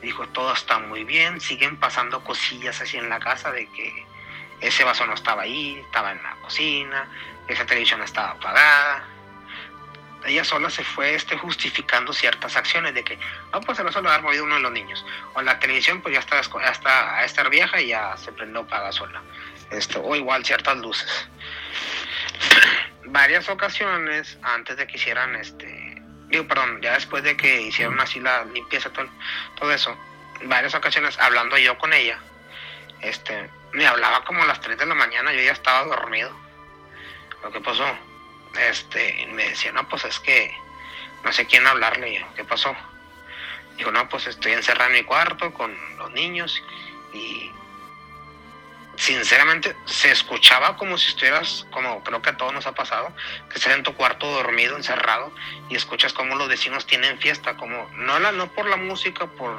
Dijo, 0.02 0.26
todo 0.28 0.52
está 0.52 0.78
muy 0.78 1.04
bien, 1.04 1.40
siguen 1.40 1.76
pasando 1.76 2.22
cosillas 2.22 2.80
así 2.80 2.96
en 2.96 3.08
la 3.08 3.18
casa 3.18 3.50
de 3.52 3.66
que 3.68 4.06
ese 4.60 4.84
vaso 4.84 5.06
no 5.06 5.14
estaba 5.14 5.42
ahí, 5.42 5.80
estaba 5.84 6.12
en 6.12 6.22
la 6.22 6.34
cocina, 6.36 7.08
esa 7.48 7.66
televisión 7.66 8.02
estaba 8.02 8.30
apagada. 8.30 9.04
Ella 10.24 10.42
sola 10.42 10.70
se 10.70 10.82
fue 10.82 11.14
este, 11.14 11.36
justificando 11.36 12.12
ciertas 12.12 12.56
acciones 12.56 12.94
de 12.94 13.04
que, 13.04 13.18
no, 13.52 13.60
pues 13.60 13.78
se 13.78 13.84
lo 13.84 13.92
suele 13.92 14.08
haber 14.08 14.22
movido 14.22 14.44
uno 14.44 14.56
de 14.56 14.62
los 14.62 14.72
niños. 14.72 15.04
O 15.34 15.42
la 15.42 15.58
televisión, 15.60 16.00
pues 16.00 16.14
ya 16.14 16.20
está, 16.20 16.40
ya 16.42 17.18
a 17.18 17.24
estar 17.24 17.48
vieja 17.48 17.80
y 17.80 17.88
ya 17.88 18.16
se 18.16 18.32
prendió 18.32 18.62
apaga 18.62 18.90
sola. 18.90 19.22
Esto, 19.70 20.02
o 20.02 20.16
igual 20.16 20.44
ciertas 20.44 20.76
luces. 20.78 21.28
Varias 23.04 23.48
ocasiones, 23.48 24.36
antes 24.42 24.76
de 24.76 24.86
que 24.86 24.96
hicieran 24.96 25.36
este, 25.36 26.02
digo, 26.28 26.46
perdón, 26.46 26.80
ya 26.82 26.94
después 26.94 27.22
de 27.22 27.36
que 27.36 27.62
hicieron 27.62 28.00
así 28.00 28.20
la 28.20 28.44
limpieza, 28.46 28.90
todo, 28.90 29.08
todo 29.58 29.72
eso, 29.72 29.96
varias 30.44 30.74
ocasiones 30.74 31.18
hablando 31.18 31.56
yo 31.58 31.78
con 31.78 31.92
ella, 31.92 32.18
este, 33.00 33.48
me 33.76 33.86
hablaba 33.86 34.24
como 34.24 34.42
a 34.42 34.46
las 34.46 34.60
3 34.62 34.78
de 34.78 34.86
la 34.86 34.94
mañana, 34.94 35.34
yo 35.34 35.42
ya 35.42 35.52
estaba 35.52 35.84
dormido. 35.84 36.30
Lo 37.42 37.52
que 37.52 37.60
pasó, 37.60 37.86
este, 38.58 39.28
me 39.32 39.50
decía, 39.50 39.70
no, 39.72 39.86
pues 39.86 40.04
es 40.06 40.18
que 40.18 40.56
no 41.22 41.30
sé 41.30 41.46
quién 41.46 41.66
hablarle. 41.66 42.24
¿Qué 42.34 42.42
pasó? 42.42 42.74
Digo, 43.76 43.92
no, 43.92 44.08
pues 44.08 44.26
estoy 44.28 44.52
encerrado 44.52 44.90
en 44.90 44.96
mi 44.96 45.04
cuarto 45.04 45.52
con 45.52 45.76
los 45.98 46.10
niños 46.12 46.62
y 47.12 47.50
sinceramente 48.96 49.76
se 49.84 50.10
escuchaba 50.10 50.78
como 50.78 50.96
si 50.96 51.10
estuvieras, 51.10 51.66
como 51.70 52.02
creo 52.02 52.22
que 52.22 52.30
a 52.30 52.36
todos 52.38 52.54
nos 52.54 52.66
ha 52.66 52.72
pasado, 52.72 53.12
que 53.50 53.58
estás 53.58 53.74
en 53.74 53.82
tu 53.82 53.94
cuarto 53.94 54.26
dormido, 54.26 54.74
encerrado 54.74 55.30
y 55.68 55.76
escuchas 55.76 56.14
como 56.14 56.34
los 56.36 56.48
vecinos 56.48 56.86
tienen 56.86 57.18
fiesta, 57.18 57.58
como 57.58 57.90
no, 57.92 58.18
la, 58.20 58.32
no 58.32 58.50
por 58.52 58.70
la 58.70 58.76
música, 58.76 59.26
por, 59.26 59.54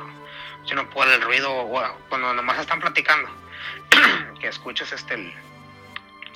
sino 0.66 0.90
por 0.90 1.08
el 1.08 1.22
ruido, 1.22 1.70
cuando 2.10 2.34
nomás 2.34 2.58
están 2.58 2.80
platicando 2.80 3.30
que 4.40 4.48
escuchas 4.48 4.92
este 4.92 5.16
el, 5.16 5.34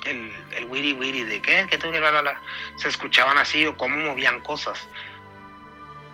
el, 0.04 0.32
el 0.56 0.64
wiri 0.66 0.92
wiri 0.92 1.24
de 1.24 1.40
qué, 1.40 1.66
que 1.70 1.78
tú 1.78 1.90
la, 1.90 2.40
se 2.76 2.88
escuchaban 2.88 3.38
así 3.38 3.66
o 3.66 3.76
cómo 3.76 3.96
movían 3.96 4.40
cosas. 4.40 4.86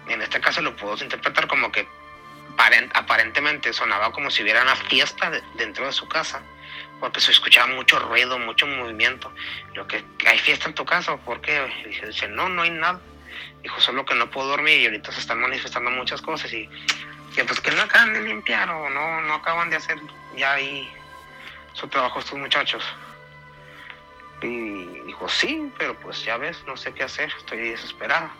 En 0.09 0.23
este 0.23 0.41
caso 0.41 0.63
lo 0.63 0.75
puedo 0.77 1.03
interpretar 1.03 1.47
como 1.47 1.71
que 1.71 1.87
aparentemente 2.95 3.73
sonaba 3.73 4.11
como 4.13 4.31
si 4.31 4.43
hubiera 4.43 4.63
una 4.63 4.75
fiesta 4.75 5.31
dentro 5.55 5.87
de 5.87 5.93
su 5.93 6.09
casa, 6.09 6.43
porque 6.99 7.21
se 7.21 7.31
escuchaba 7.31 7.69
mucho 7.69 7.99
ruido, 8.01 8.39
mucho 8.39 8.67
movimiento. 8.67 9.33
Lo 9.75 9.87
que 9.87 10.05
hay 10.27 10.39
fiesta 10.39 10.69
en 10.69 10.75
tu 10.75 10.85
casa, 10.85 11.17
¿por 11.19 11.41
qué? 11.41 11.61
dice, 11.87 12.29
no, 12.29 12.49
no 12.49 12.63
hay 12.63 12.71
nada. 12.71 13.01
Dijo, 13.63 13.81
solo 13.81 14.05
que 14.05 14.15
no 14.15 14.31
puedo 14.31 14.49
dormir 14.49 14.81
y 14.81 14.87
ahorita 14.87 15.13
se 15.13 15.21
están 15.21 15.41
manifestando 15.41 15.91
muchas 15.91 16.21
cosas 16.23 16.53
y 16.53 16.69
que 17.35 17.45
pues 17.45 17.61
que 17.61 17.71
no 17.71 17.83
acaban 17.83 18.15
de 18.15 18.23
limpiar 18.23 18.69
o 18.71 18.91
no, 18.91 19.21
no 19.21 19.35
acaban 19.35 19.71
de 19.71 19.77
hacer 19.77 19.99
ya 20.37 20.55
ahí 20.55 20.91
su 21.79 21.87
trabajo 21.89 22.19
estos 22.19 22.39
muchachos. 22.39 22.85
Y 24.43 24.85
dijo, 25.07 25.29
sí, 25.29 25.73
pero 25.79 25.95
pues 25.95 26.25
ya 26.25 26.37
ves, 26.37 26.63
no 26.67 26.77
sé 26.77 26.93
qué 26.93 27.05
hacer, 27.05 27.33
estoy 27.37 27.59
desesperada. 27.71 28.31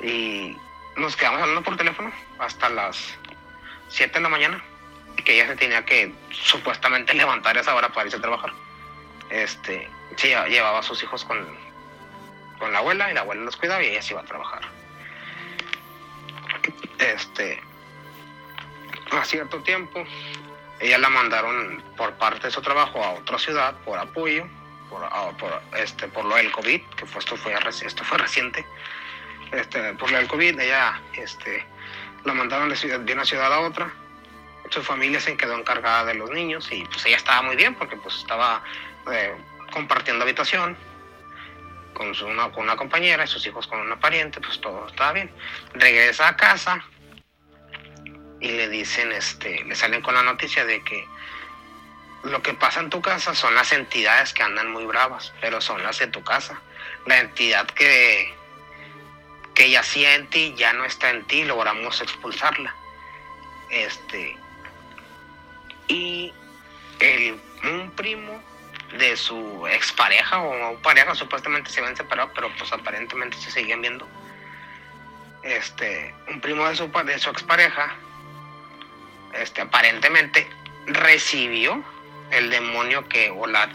Y 0.00 0.56
nos 0.96 1.16
quedamos 1.16 1.40
hablando 1.40 1.62
por 1.62 1.76
teléfono 1.76 2.12
hasta 2.38 2.68
las 2.68 3.16
7 3.88 4.14
de 4.14 4.20
la 4.20 4.28
mañana, 4.28 4.62
y 5.16 5.22
que 5.22 5.34
ella 5.34 5.48
se 5.48 5.56
tenía 5.56 5.84
que 5.84 6.12
supuestamente 6.30 7.14
levantar 7.22 7.56
a 7.56 7.60
esa 7.60 7.74
hora 7.74 7.88
para 7.88 8.06
irse 8.06 8.18
a 8.18 8.20
trabajar. 8.20 8.52
Este, 9.30 9.88
sí, 10.16 10.28
llevaba 10.28 10.78
a 10.78 10.82
sus 10.82 11.02
hijos 11.02 11.24
con, 11.24 11.44
con 12.58 12.72
la 12.72 12.78
abuela 12.78 13.10
y 13.10 13.14
la 13.14 13.20
abuela 13.20 13.42
los 13.42 13.56
cuidaba 13.56 13.82
y 13.82 13.88
ella 13.88 14.02
se 14.02 14.12
iba 14.12 14.22
a 14.22 14.26
trabajar. 14.26 14.62
Este, 16.98 17.60
a 19.10 19.24
cierto 19.24 19.60
tiempo, 19.62 20.04
ella 20.80 20.98
la 20.98 21.08
mandaron 21.08 21.82
por 21.96 22.12
parte 22.14 22.48
de 22.48 22.50
su 22.50 22.60
trabajo 22.60 23.02
a 23.02 23.12
otra 23.12 23.38
ciudad 23.38 23.74
por 23.84 23.98
apoyo, 23.98 24.46
por, 25.38 25.62
este, 25.76 26.08
por 26.08 26.24
lo 26.24 26.36
del 26.36 26.52
COVID, 26.52 26.80
que 26.96 27.06
fue, 27.06 27.20
esto, 27.20 27.36
fue, 27.36 27.54
esto 27.54 28.04
fue 28.04 28.18
reciente. 28.18 28.64
Este, 29.52 29.94
por 29.94 30.10
lo 30.10 30.18
del 30.18 30.28
COVID, 30.28 30.58
ella 30.60 31.00
este, 31.14 31.64
la 32.24 32.34
mandaron 32.34 32.68
de, 32.68 33.12
una 33.12 33.24
ciudad 33.24 33.52
a 33.52 33.60
otra. 33.60 33.92
Su 34.70 34.82
familia 34.82 35.20
se 35.20 35.36
quedó 35.36 35.56
encargada 35.58 36.04
de 36.06 36.14
los 36.14 36.30
niños 36.30 36.68
y 36.72 36.84
pues 36.84 37.04
ella 37.06 37.16
estaba 37.16 37.42
muy 37.42 37.56
bien 37.56 37.74
porque 37.74 37.96
pues 37.96 38.16
estaba 38.16 38.62
eh, 39.12 39.34
compartiendo 39.72 40.24
habitación 40.24 40.76
con, 41.92 42.14
su, 42.14 42.26
una, 42.26 42.50
con 42.50 42.64
una 42.64 42.76
compañera 42.76 43.24
y 43.24 43.28
sus 43.28 43.46
hijos 43.46 43.66
con 43.66 43.80
una 43.80 44.00
pariente, 44.00 44.40
pues 44.40 44.60
todo 44.60 44.86
estaba 44.88 45.12
bien. 45.12 45.30
Regresa 45.74 46.28
a 46.28 46.36
casa 46.36 46.84
y 48.44 48.48
le 48.48 48.68
dicen, 48.68 49.10
este, 49.10 49.64
le 49.64 49.74
salen 49.74 50.02
con 50.02 50.12
la 50.12 50.22
noticia 50.22 50.66
de 50.66 50.82
que 50.82 51.08
lo 52.24 52.42
que 52.42 52.52
pasa 52.52 52.80
en 52.80 52.90
tu 52.90 53.00
casa 53.00 53.34
son 53.34 53.54
las 53.54 53.72
entidades 53.72 54.34
que 54.34 54.42
andan 54.42 54.70
muy 54.70 54.84
bravas, 54.84 55.32
pero 55.40 55.62
son 55.62 55.82
las 55.82 55.98
de 55.98 56.08
tu 56.08 56.22
casa. 56.22 56.60
La 57.06 57.20
entidad 57.20 57.66
que, 57.68 58.34
que 59.54 59.70
yacía 59.70 60.14
en 60.14 60.28
ti 60.28 60.54
ya 60.58 60.74
no 60.74 60.84
está 60.84 61.08
en 61.08 61.24
ti, 61.24 61.44
logramos 61.44 62.02
expulsarla. 62.02 62.74
Este, 63.70 64.36
y 65.88 66.30
un 67.62 67.90
primo 67.96 68.42
de 68.98 69.16
su 69.16 69.66
expareja 69.68 70.42
o 70.42 70.76
pareja 70.82 71.14
supuestamente 71.14 71.70
se 71.70 71.80
habían 71.80 71.96
separado, 71.96 72.30
pero 72.34 72.54
pues 72.58 72.70
aparentemente 72.74 73.38
se 73.38 73.50
seguían 73.50 73.80
viendo. 73.80 74.06
Este, 75.42 76.14
un 76.28 76.42
primo 76.42 76.68
de 76.68 76.76
su, 76.76 76.88
de 76.88 77.18
su 77.18 77.30
expareja 77.30 77.96
este, 79.34 79.60
aparentemente 79.62 80.48
recibió 80.86 81.82
el 82.30 82.50
demonio 82.50 83.08
que, 83.08 83.30
o 83.30 83.46
la 83.46 83.68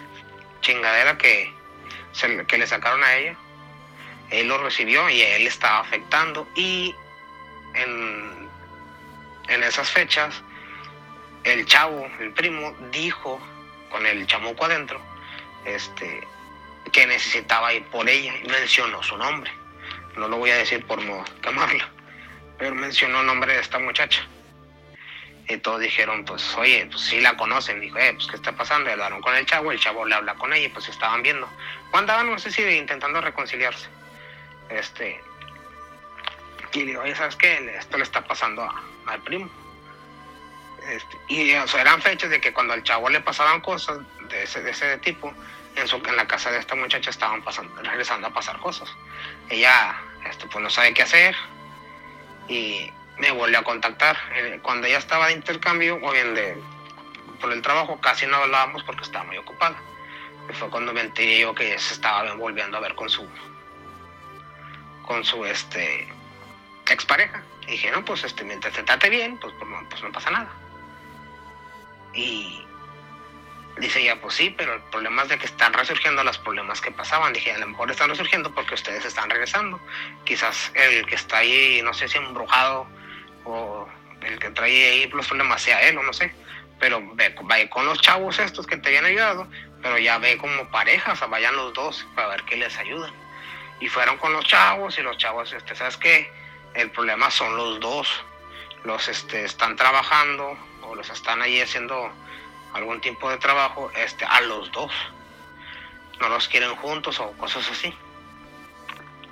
chingadera 0.62 1.17
que, 1.17 1.54
que 2.48 2.58
le 2.58 2.67
sacaron 2.67 3.04
a 3.04 3.15
ella. 3.15 3.36
Él 4.30 4.48
lo 4.48 4.58
recibió 4.60 5.10
y 5.10 5.22
él 5.22 5.48
estaba 5.48 5.80
afectando. 5.80 6.48
Y 6.56 6.95
en, 7.74 8.50
en 9.48 9.63
esas 9.63 9.89
fechas, 9.89 10.43
el 11.43 11.65
chavo, 11.65 12.08
el 12.19 12.32
primo, 12.32 12.76
dijo 12.91 13.39
con 13.89 14.06
el 14.06 14.28
chamuco 14.28 14.65
adentro, 14.65 15.02
este, 15.65 16.22
que 16.91 17.08
necesitaba 17.08 17.74
ir 17.74 17.84
por 17.86 18.08
ella 18.08 18.34
y 18.43 18.48
mencionó 18.48 19.02
su 19.04 19.17
nombre. 19.17 19.52
No 20.15 20.28
lo 20.28 20.38
voy 20.38 20.52
a 20.52 20.58
decir 20.58 20.86
por 20.86 21.02
no 21.02 21.24
quemarla, 21.41 21.89
pero 22.58 22.76
mencionó 22.76 23.22
el 23.22 23.28
nombre 23.28 23.54
de 23.54 23.62
esta 23.62 23.80
muchacha. 23.80 24.28
Y 25.50 25.58
todos 25.58 25.80
dijeron, 25.80 26.24
pues, 26.26 26.56
oye, 26.58 26.88
pues 26.92 27.02
sí 27.02 27.20
la 27.22 27.36
conocen. 27.36 27.82
Dijo, 27.82 27.98
eh, 27.98 28.14
pues, 28.14 28.28
¿qué 28.28 28.36
está 28.36 28.52
pasando? 28.52 28.92
Hablaron 28.92 29.20
con 29.20 29.36
el 29.36 29.48
chavo, 29.48 29.72
el 29.72 29.80
chavo 29.80 30.06
le 30.06 30.14
habla 30.14 30.36
con 30.36 30.54
ella 30.54 30.68
y 30.68 30.70
pues 30.70 30.88
estaban 30.88 31.24
viendo. 31.24 31.50
Cuando 31.90 32.14
andaban, 32.14 32.32
no 32.32 32.38
sé 32.38 32.52
si 32.52 32.62
intentando 32.62 33.20
reconciliarse. 33.20 33.88
Este. 34.70 35.20
Y 36.74 36.80
le 36.82 36.86
digo, 36.86 37.02
oye, 37.02 37.16
¿sabes 37.16 37.36
qué? 37.36 37.76
Esto 37.76 37.98
le 37.98 38.04
está 38.04 38.24
pasando 38.24 38.70
al 39.08 39.22
primo. 39.24 39.50
Este, 40.88 41.18
y 41.28 41.52
o 41.54 41.78
eran 41.78 42.00
fechas 42.00 42.30
de 42.30 42.40
que 42.40 42.54
cuando 42.54 42.74
al 42.74 42.84
chavo 42.84 43.10
le 43.10 43.20
pasaban 43.20 43.60
cosas 43.62 43.98
de 44.30 44.44
ese, 44.44 44.62
de 44.62 44.70
ese 44.70 45.00
tipo, 45.00 45.34
en, 45.76 45.88
su, 45.88 45.96
en 45.96 46.16
la 46.16 46.28
casa 46.28 46.52
de 46.52 46.60
esta 46.60 46.76
muchacha 46.76 47.10
estaban 47.10 47.42
pasando, 47.42 47.76
regresando 47.82 48.28
a 48.28 48.34
pasar 48.34 48.60
cosas. 48.60 48.88
Ella 49.50 50.00
este, 50.30 50.46
pues 50.46 50.62
no 50.62 50.70
sabe 50.70 50.94
qué 50.94 51.02
hacer 51.02 51.36
y 52.48 52.92
me 53.19 53.32
volvió 53.32 53.60
a 53.60 53.63
contactar. 53.63 54.17
Eh, 54.36 54.60
cuando 54.62 54.88
ella 54.88 54.97
estaba 54.97 55.27
de 55.27 55.34
intercambio, 55.34 55.99
o 56.01 56.12
bien 56.12 56.34
de, 56.34 56.58
por 57.39 57.51
el 57.51 57.62
trabajo, 57.62 57.99
casi 57.99 58.25
no 58.25 58.38
hablábamos 58.38 58.84
porque 58.84 59.03
estaba 59.03 59.25
muy 59.25 59.38
ocupada. 59.38 59.75
Y 60.49 60.53
fue 60.53 60.69
cuando 60.69 60.93
me 60.93 61.01
enteré 61.01 61.39
yo 61.39 61.53
que 61.53 61.77
se 61.77 61.93
estaba 61.93 62.34
volviendo 62.34 62.77
a 62.77 62.79
ver 62.79 62.95
con 62.95 63.10
su 63.10 63.27
con 65.05 65.23
su 65.23 65.45
este 65.45 66.08
expareja. 66.89 67.43
Y 67.67 67.71
dije, 67.71 67.91
no, 67.91 68.03
pues 68.03 68.23
este, 68.23 68.43
mientras 68.43 68.73
te 68.73 68.84
trate 68.84 69.10
bien, 69.10 69.38
pues, 69.38 69.53
pues, 69.60 69.69
no, 69.69 69.88
pues 69.89 70.01
no 70.01 70.12
pasa 70.12 70.32
nada. 70.32 70.49
Y 72.13 72.65
dice 73.77 74.01
ella, 74.01 74.19
pues 74.19 74.36
sí, 74.36 74.53
pero 74.58 74.73
el 74.73 74.82
problema 74.84 75.23
es 75.23 75.29
de 75.29 75.38
que 75.38 75.45
están 75.45 75.73
resurgiendo 75.73 76.23
los 76.23 76.39
problemas 76.39 76.82
que 76.82 76.91
pasaban. 76.91 77.34
Dije, 77.34 77.51
a 77.51 77.60
lo 77.60 77.67
mejor 77.67 77.91
están 77.91 78.10
resurgiendo 78.10 78.51
porque 78.53 78.73
ustedes 78.73 79.05
están 79.05 79.29
regresando. 79.29 79.79
Quizás 80.23 80.71
el 80.73 81.05
que 81.05 81.15
está 81.15 81.38
ahí, 81.38 81.82
no 81.84 81.93
sé 81.93 82.08
si 82.08 82.17
embrujado 82.17 82.88
o 83.45 83.88
el 84.21 84.39
que 84.39 84.49
trae 84.52 84.89
ahí 84.89 85.10
los 85.10 85.28
problemas 85.28 85.62
sea 85.62 85.82
él 85.88 85.97
o 85.97 86.04
no 86.04 86.13
sé. 86.13 86.34
Pero 86.80 87.02
ve, 87.13 87.36
vaya 87.43 87.69
con 87.69 87.86
los 87.86 87.99
chavos 88.02 88.39
estos 88.39 88.65
que 88.65 88.78
te 88.78 88.89
habían 88.89 89.06
ayudado, 89.06 89.47
pero 89.82 89.97
ya 89.97 90.17
ve 90.17 90.38
como 90.38 90.69
pareja, 90.69 91.13
o 91.13 91.15
sea, 91.15 91.28
vayan 91.28 91.56
los 91.56 91.73
dos 91.73 92.08
para 92.15 92.30
ver 92.30 92.43
qué 92.43 92.56
les 92.56 92.78
ayudan. 92.78 93.12
Y 93.80 93.88
fueron 93.88 94.17
con 94.17 94.34
los 94.34 94.45
chavos 94.45 94.97
y 94.97 95.02
los 95.02 95.17
chavos, 95.17 95.52
este, 95.54 95.75
¿sabes 95.75 95.97
qué? 95.97 96.32
El 96.73 96.91
problema 96.91 97.32
son 97.32 97.56
los 97.56 97.80
dos. 97.80 98.23
Los 98.84 99.08
este, 99.10 99.43
están 99.43 99.75
trabajando 99.75 100.58
o 100.84 100.95
los 100.95 101.10
están 101.10 101.41
ahí 101.41 101.60
haciendo 101.60 102.12
algún 102.73 103.02
tiempo 103.02 103.30
de 103.30 103.38
trabajo 103.38 103.91
este, 103.95 104.25
a 104.25 104.41
los 104.41 104.71
dos. 104.71 104.91
No 106.19 106.30
los 106.30 106.47
quieren 106.47 106.75
juntos 106.75 107.19
o 107.19 107.32
cosas 107.34 107.69
así. 107.69 107.93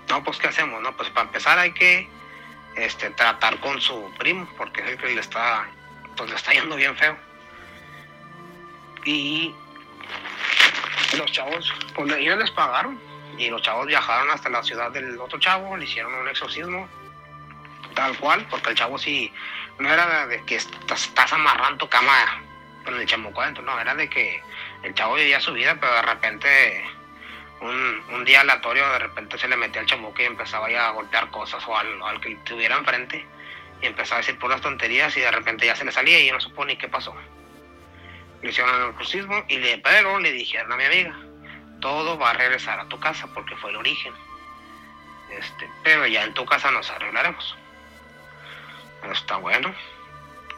No, 0.10 0.24
pues 0.24 0.38
¿qué 0.38 0.48
hacemos? 0.48 0.82
No, 0.82 0.96
pues 0.96 1.10
para 1.10 1.28
empezar 1.28 1.60
hay 1.60 1.74
que 1.74 2.10
este, 2.78 3.10
tratar 3.12 3.60
con 3.60 3.82
su 3.82 4.12
primo, 4.18 4.48
porque 4.58 4.82
es 4.82 4.90
el 4.90 4.98
que 4.98 5.16
le 5.16 5.22
está, 5.22 5.68
pues 6.16 6.30
le 6.30 6.36
está 6.36 6.54
yendo 6.54 6.76
bien 6.76 6.96
feo. 6.96 7.18
Y 9.06 9.54
los 11.18 11.32
chavos, 11.32 11.74
pues 11.96 12.12
ellos 12.14 12.38
les 12.38 12.52
pagaron. 12.52 13.00
Y 13.38 13.50
los 13.50 13.62
chavos 13.62 13.86
viajaron 13.86 14.30
hasta 14.32 14.50
la 14.50 14.64
ciudad 14.64 14.92
del 14.92 15.20
otro 15.20 15.40
chavo, 15.40 15.78
le 15.78 15.86
hicieron 15.86 16.14
un 16.14 16.28
exorcismo, 16.28 16.90
tal 17.94 18.18
cual, 18.18 18.46
porque 18.50 18.72
el 18.72 18.76
chavo 18.76 18.98
sí, 18.98 19.32
no 19.78 19.92
era 19.92 20.26
de 20.26 20.44
que 20.46 20.56
estás, 20.56 21.12
amarrando 21.32 21.88
cama 21.88 22.42
con 22.84 23.00
el 23.00 23.06
chamuco 23.06 23.42
adentro, 23.42 23.64
no, 23.64 23.80
era 23.80 23.94
de 23.94 24.10
que 24.10 24.42
el 24.82 24.94
chavo 24.96 25.16
vivía 25.16 25.40
su 25.40 25.54
vida, 25.54 25.78
pero 25.80 25.94
de 25.94 26.02
repente 26.02 26.97
un, 27.62 28.26
día 28.26 28.42
aleatorio 28.42 28.88
de 28.90 29.00
repente 29.00 29.38
se 29.38 29.48
le 29.48 29.56
metía 29.56 29.82
el 29.82 29.88
chamuco 29.88 30.22
y 30.22 30.26
empezaba 30.26 30.70
ya 30.70 30.88
a 30.88 30.92
golpear 30.92 31.30
cosas 31.32 31.64
o 31.68 31.78
al, 31.78 32.20
que 32.20 32.36
tuviera 32.38 32.76
enfrente 32.78 33.26
y 33.82 33.86
empezaba 33.86 34.18
a 34.18 34.22
decir 34.22 34.38
puras 34.38 34.62
tonterías 34.62 35.16
y 35.16 35.22
de 35.22 35.32
repente 35.32 35.66
ya 35.66 35.76
se 35.76 35.86
le 35.86 35.92
salía 35.92 36.20
y 36.20 36.32
no 36.32 36.40
supo 36.40 36.66
ni 36.66 36.76
qué 36.78 36.88
pasó. 36.88 37.16
Le 38.42 38.50
hicieron 38.50 38.76
el 38.82 38.90
exorcismo 38.90 39.44
y 39.48 39.58
le, 39.58 39.78
pero 39.80 40.20
le 40.20 40.32
dijeron 40.32 40.72
a 40.72 40.78
mi 40.78 40.84
amiga, 40.84 41.18
todo 41.80 42.18
va 42.18 42.32
a 42.32 42.34
regresar 42.34 42.80
a 42.80 42.88
tu 42.88 43.00
casa 43.00 43.28
porque 43.34 43.56
fue 43.56 43.70
el 43.72 43.78
origen. 43.78 44.14
Este, 45.32 45.70
pero 45.84 46.06
ya 46.08 46.24
en 46.24 46.34
tu 46.34 46.46
casa 46.46 46.72
nos 46.72 46.90
arreglaremos. 46.90 47.58
Está 49.12 49.38
bueno. 49.38 49.74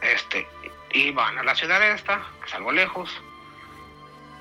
Este, 0.01 0.47
y 0.91 1.12
van 1.12 1.38
a 1.38 1.43
la 1.43 1.55
ciudad 1.55 1.81
esta, 1.91 2.25
que 2.45 2.71
lejos, 2.71 3.21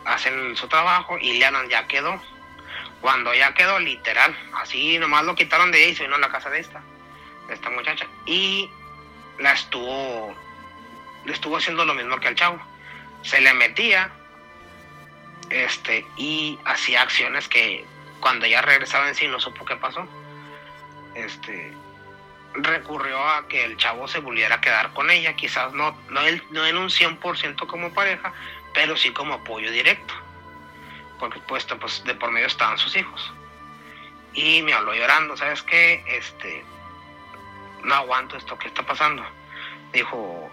hacen 0.05 0.57
su 0.57 0.68
trabajo 0.68 1.18
y 1.18 1.38
Leanan 1.38 1.68
ya 1.68 1.87
quedó. 1.87 2.21
Cuando 3.01 3.33
ya 3.35 3.55
quedó, 3.55 3.79
literal, 3.79 4.37
así 4.55 4.99
nomás 4.99 5.25
lo 5.25 5.35
quitaron 5.35 5.71
de 5.71 5.79
ahí 5.79 5.91
y 5.91 5.95
se 5.95 6.05
vino 6.05 6.17
a 6.17 6.21
la 6.21 6.31
casa 6.31 6.51
de 6.51 6.61
esta, 6.61 6.83
de 7.47 7.55
esta 7.55 7.71
muchacha. 7.71 8.07
Y 8.27 8.71
la 9.39 9.53
estuvo, 9.53 10.35
le 11.25 11.33
estuvo 11.33 11.57
haciendo 11.57 11.85
lo 11.85 11.95
mismo 11.95 12.19
que 12.19 12.29
al 12.29 12.35
chavo. 12.35 12.61
Se 13.23 13.41
le 13.41 13.55
metía, 13.55 14.11
este, 15.51 16.05
y 16.17 16.59
hacía 16.65 17.03
acciones 17.03 17.49
que 17.49 17.85
cuando 18.21 18.47
ella 18.47 18.63
regresaba 18.63 19.09
en 19.09 19.15
sí 19.15 19.29
no 19.29 19.39
supo 19.39 19.65
qué 19.65 19.77
pasó. 19.77 20.07
Este, 21.15 21.73
recurrió 22.55 23.23
a 23.23 23.47
que 23.49 23.65
el 23.65 23.77
chavo 23.77 24.09
se 24.09 24.19
volviera 24.19 24.57
a 24.57 24.61
quedar 24.61 24.93
con 24.93 25.11
ella, 25.11 25.35
quizás 25.35 25.73
no, 25.73 25.97
no, 26.09 26.21
no 26.51 26.67
en 26.67 26.77
un 26.77 26.89
100% 26.89 27.67
como 27.67 27.93
pareja, 27.93 28.33
pero 28.75 28.97
sí 28.97 29.11
como 29.11 29.35
apoyo 29.35 29.71
directo, 29.71 30.15
porque 31.19 31.41
puesto 31.41 31.79
pues 31.79 32.03
de 32.05 32.15
por 32.15 32.31
medio 32.31 32.47
estaban 32.47 32.79
sus 32.79 32.95
hijos. 32.97 33.33
Y 34.35 34.63
me 34.63 34.73
habló 34.73 34.95
llorando, 34.95 35.37
¿sabes 35.37 35.63
qué? 35.63 36.05
Este, 36.07 36.65
no 37.85 37.95
aguanto 37.95 38.37
esto, 38.37 38.59
¿qué 38.59 38.69
está 38.69 38.83
pasando? 38.85 39.25
Dijo, 39.93 40.51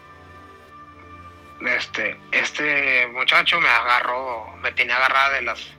este, 1.62 2.18
este 2.32 3.08
muchacho 3.08 3.60
me 3.60 3.70
agarró, 3.70 4.56
me 4.62 4.72
tenía 4.72 4.96
agarrada 4.96 5.32
de 5.32 5.42
las 5.44 5.72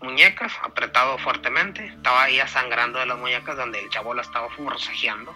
muñecas, 0.00 0.52
apretado 0.62 1.18
fuertemente, 1.18 1.86
estaba 1.86 2.24
ahí 2.24 2.40
sangrando 2.46 2.98
de 2.98 3.06
las 3.06 3.18
muñecas 3.18 3.56
donde 3.56 3.80
el 3.80 3.88
chavo 3.90 4.14
la 4.14 4.22
estaba 4.22 4.48
forcejeando. 4.50 5.34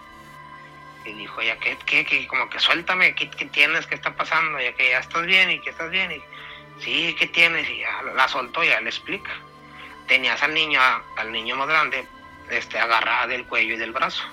Y 1.04 1.12
dijo, 1.14 1.40
ya 1.40 1.56
que, 1.58 1.76
que, 1.76 2.26
como 2.26 2.50
que 2.50 2.58
suéltame, 2.58 3.14
¿qué, 3.14 3.30
¿qué, 3.30 3.46
tienes? 3.46 3.86
¿Qué 3.86 3.94
está 3.94 4.14
pasando? 4.14 4.60
Ya 4.60 4.74
que 4.74 4.90
ya 4.90 4.98
estás 4.98 5.24
bien 5.24 5.50
y 5.50 5.60
que 5.60 5.70
estás 5.70 5.90
bien. 5.90 6.12
Y, 6.12 6.22
sí, 6.80 7.14
¿qué 7.18 7.26
tienes? 7.26 7.68
Y 7.68 7.82
la 8.14 8.28
soltó, 8.28 8.62
ya 8.64 8.80
le 8.80 8.90
explica. 8.90 9.30
Tenías 10.06 10.42
al 10.42 10.54
niño, 10.54 10.80
al 11.16 11.32
niño 11.32 11.56
más 11.56 11.68
grande, 11.68 12.06
este, 12.50 12.78
agarrada 12.78 13.26
del 13.26 13.44
cuello 13.46 13.74
y 13.74 13.78
del 13.78 13.92
brazo. 13.92 14.24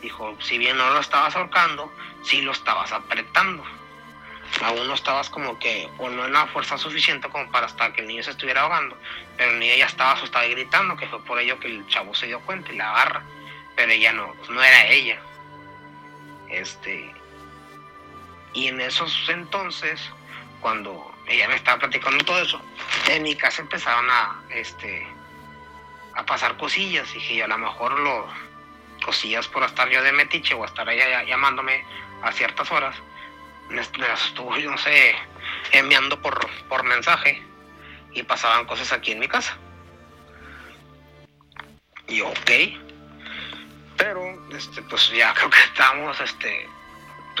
Dijo, 0.00 0.36
si 0.40 0.58
bien 0.58 0.76
no 0.76 0.90
lo 0.90 1.00
estabas 1.00 1.36
ahorcando, 1.36 1.92
sí 2.24 2.42
lo 2.42 2.52
estabas 2.52 2.92
apretando. 2.92 3.64
Aún 4.62 4.86
no 4.86 4.94
estabas 4.94 5.30
como 5.30 5.58
que, 5.58 5.88
o 5.98 6.10
no 6.10 6.26
en 6.26 6.32
la 6.32 6.46
fuerza 6.46 6.76
suficiente 6.76 7.28
como 7.28 7.50
para 7.50 7.66
hasta 7.66 7.92
que 7.92 8.02
el 8.02 8.08
niño 8.08 8.22
se 8.22 8.32
estuviera 8.32 8.62
ahogando. 8.62 8.96
Pero 9.36 9.52
el 9.52 9.60
niño 9.60 9.76
ya 9.76 9.86
estaba 9.86 10.12
asustado 10.12 10.46
y 10.46 10.50
gritando, 10.50 10.96
que 10.96 11.06
fue 11.06 11.24
por 11.24 11.38
ello 11.38 11.58
que 11.58 11.68
el 11.68 11.86
chavo 11.86 12.14
se 12.14 12.26
dio 12.26 12.40
cuenta 12.40 12.72
y 12.72 12.76
la 12.76 12.90
agarra. 12.90 13.22
Pero 13.76 13.92
ella 13.92 14.12
no, 14.12 14.34
no 14.50 14.62
era 14.62 14.86
ella. 14.88 15.20
Este, 16.50 17.14
y 18.52 18.68
en 18.68 18.80
esos 18.80 19.28
entonces, 19.28 20.00
cuando 20.62 21.14
ella 21.26 21.48
me 21.48 21.56
estaba 21.56 21.80
platicando 21.80 22.24
todo 22.24 22.40
eso, 22.40 22.62
en 23.10 23.22
mi 23.22 23.36
casa 23.36 23.60
empezaron 23.60 24.08
a, 24.08 24.40
este, 24.48 25.06
a 26.14 26.24
pasar 26.24 26.56
cosillas. 26.56 27.10
Y 27.10 27.18
dije, 27.18 27.42
a 27.42 27.48
lo 27.48 27.58
mejor 27.58 27.98
lo, 27.98 28.26
cosillas 29.02 29.48
por 29.48 29.62
estar 29.64 29.88
yo 29.90 30.02
de 30.02 30.12
metiche 30.12 30.54
o 30.54 30.64
estar 30.64 30.88
ella 30.88 31.24
llamándome 31.24 31.84
a 32.22 32.32
ciertas 32.32 32.70
horas, 32.70 32.96
me, 33.68 33.76
me 33.76 34.12
estuvo, 34.14 34.56
yo 34.56 34.70
no 34.70 34.78
sé, 34.78 35.14
enviando 35.72 36.20
por, 36.22 36.48
por 36.68 36.84
mensaje 36.84 37.42
y 38.12 38.22
pasaban 38.22 38.64
cosas 38.66 38.92
aquí 38.92 39.12
en 39.12 39.18
mi 39.18 39.28
casa. 39.28 39.56
Y 42.06 42.20
ok, 42.20 42.50
pero 43.96 44.22
este, 44.54 44.82
pues 44.82 45.10
ya 45.10 45.32
creo 45.34 45.50
que 45.50 45.60
estamos, 45.60 46.20
este, 46.20 46.68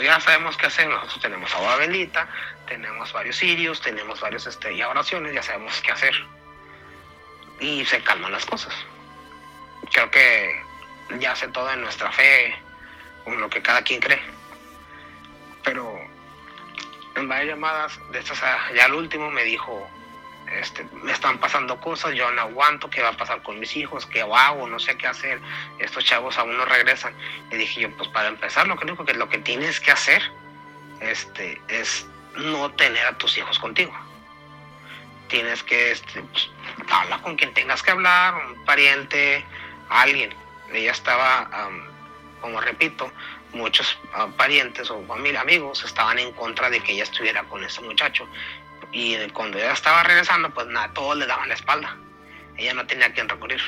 ya 0.00 0.20
sabemos 0.20 0.56
qué 0.56 0.66
hacer. 0.66 0.88
Nosotros 0.88 1.20
tenemos 1.20 1.54
agua 1.54 1.76
bendita, 1.76 2.28
tenemos 2.66 3.12
varios 3.12 3.36
sirios, 3.36 3.80
tenemos 3.80 4.20
varios 4.20 4.46
este, 4.46 4.84
oraciones, 4.84 5.34
ya 5.34 5.42
sabemos 5.42 5.80
qué 5.82 5.92
hacer. 5.92 6.14
Y 7.60 7.84
se 7.84 8.02
calman 8.02 8.32
las 8.32 8.46
cosas. 8.46 8.74
Creo 9.92 10.10
que 10.10 10.62
ya 11.18 11.36
sé 11.36 11.48
todo 11.48 11.70
en 11.72 11.82
nuestra 11.82 12.10
fe, 12.12 12.54
en 13.26 13.40
lo 13.40 13.50
que 13.50 13.60
cada 13.60 13.82
quien 13.82 14.00
cree. 14.00 14.22
Pero 15.64 16.00
en 17.14 17.28
varias 17.28 17.48
llamadas, 17.48 18.00
de 18.10 18.18
estas 18.18 18.40
ya 18.74 18.86
al 18.86 18.94
último 18.94 19.30
me 19.30 19.44
dijo, 19.44 19.88
este, 20.60 20.84
me 21.02 21.12
están 21.12 21.38
pasando 21.38 21.80
cosas, 21.80 22.14
yo 22.14 22.30
no 22.30 22.42
aguanto, 22.42 22.90
qué 22.90 23.02
va 23.02 23.10
a 23.10 23.16
pasar 23.16 23.42
con 23.42 23.58
mis 23.58 23.76
hijos, 23.76 24.06
qué 24.06 24.22
hago, 24.22 24.66
no 24.66 24.78
sé 24.78 24.96
qué 24.96 25.06
hacer, 25.06 25.40
estos 25.78 26.04
chavos 26.04 26.38
aún 26.38 26.56
no 26.56 26.64
regresan. 26.64 27.14
Y 27.50 27.56
dije 27.56 27.80
yo, 27.82 27.96
pues 27.96 28.08
para 28.10 28.28
empezar, 28.28 28.66
lo 28.66 28.74
único 28.74 29.04
que 29.04 29.14
lo 29.14 29.28
que 29.28 29.38
tienes 29.38 29.80
que 29.80 29.90
hacer 29.90 30.22
este, 31.00 31.60
es 31.68 32.06
no 32.36 32.70
tener 32.72 33.06
a 33.06 33.18
tus 33.18 33.36
hijos 33.38 33.58
contigo. 33.58 33.92
tienes 35.28 35.62
que, 35.62 35.92
este, 35.92 36.20
pues, 36.22 36.50
habla 36.90 37.22
con 37.22 37.36
quien 37.36 37.54
tengas 37.54 37.82
que 37.82 37.90
hablar, 37.90 38.34
un 38.34 38.64
pariente, 38.66 39.44
alguien. 39.88 40.34
Ella 40.72 40.92
estaba, 40.92 41.48
como 42.40 42.60
repito, 42.60 43.10
muchos 43.52 43.98
ah, 44.14 44.28
parientes 44.36 44.90
o 44.90 45.02
familia, 45.06 45.40
amigos 45.40 45.84
estaban 45.84 46.18
en 46.18 46.32
contra 46.32 46.70
de 46.70 46.80
que 46.80 46.92
ella 46.92 47.04
estuviera 47.04 47.44
con 47.44 47.64
ese 47.64 47.80
muchacho. 47.80 48.26
Y 48.92 49.16
cuando 49.30 49.58
ella 49.58 49.72
estaba 49.72 50.02
regresando, 50.02 50.52
pues 50.52 50.66
nada, 50.66 50.92
todos 50.92 51.16
le 51.16 51.26
daban 51.26 51.48
la 51.48 51.54
espalda. 51.54 51.96
Ella 52.56 52.74
no 52.74 52.86
tenía 52.86 53.06
a 53.06 53.12
quien 53.12 53.28
recurrir. 53.28 53.60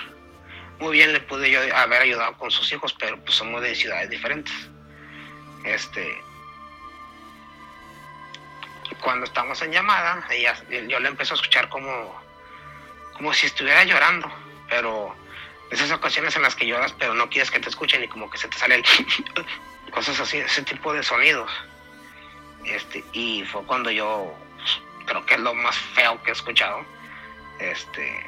Muy 0.79 0.93
bien 0.93 1.13
le 1.13 1.21
pude 1.21 1.51
yo 1.51 1.61
haber 1.77 2.03
ayudado 2.03 2.37
con 2.37 2.51
sus 2.51 2.71
hijos, 2.73 2.95
pero 2.99 3.19
pues 3.19 3.35
somos 3.35 3.63
de 3.63 3.75
ciudades 3.75 4.11
diferentes. 4.11 4.55
Este, 5.65 6.21
cuando 9.01 9.25
estamos 9.25 9.61
en 9.63 9.73
llamada, 9.73 10.27
ella, 10.31 10.55
yo 10.89 11.01
le 11.01 11.09
empecé 11.09 11.33
a 11.33 11.37
escuchar 11.37 11.69
como, 11.69 12.21
como 13.15 13.33
si 13.33 13.47
estuviera 13.47 13.85
llorando, 13.85 14.31
pero 14.69 15.15
esas 15.71 15.91
ocasiones 15.91 16.37
en 16.37 16.43
las 16.43 16.55
que 16.55 16.67
lloras, 16.67 16.93
pero 16.99 17.15
no 17.15 17.31
quieres 17.31 17.51
que 17.51 17.61
te 17.61 17.69
escuchen 17.69 18.05
y 18.05 18.09
como 18.09 18.31
que 18.31 18.39
se 18.39 18.49
te 18.49 18.59
sale 18.59 18.77
el 18.77 18.85
cosas 19.91 20.21
así, 20.21 20.39
ese 20.39 20.63
tipo 20.63 20.93
de 20.93 21.03
sonidos. 21.03 21.51
Este, 22.65 23.05
y 23.13 23.45
fue 23.45 23.65
cuando 23.65 23.91
yo 23.91 24.35
creo 25.07 25.25
que 25.27 25.35
es 25.35 25.41
lo 25.41 25.55
más 25.55 25.77
feo 25.77 26.23
que 26.23 26.31
he 26.31 26.33
escuchado. 26.33 26.85
Este, 27.59 28.27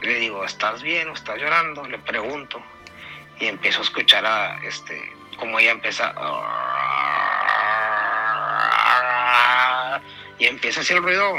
le 0.00 0.14
digo, 0.14 0.44
¿estás 0.44 0.82
bien 0.82 1.08
o 1.08 1.12
estás 1.12 1.38
llorando? 1.38 1.84
Le 1.84 1.98
pregunto 1.98 2.62
y 3.38 3.46
empiezo 3.46 3.80
a 3.80 3.82
escuchar 3.82 4.24
a 4.26 4.58
este 4.64 5.12
como 5.36 5.58
ella 5.58 5.72
empieza 5.72 6.14
y 10.38 10.46
empieza 10.46 10.80
así 10.80 10.92
el 10.92 11.02
ruido 11.02 11.36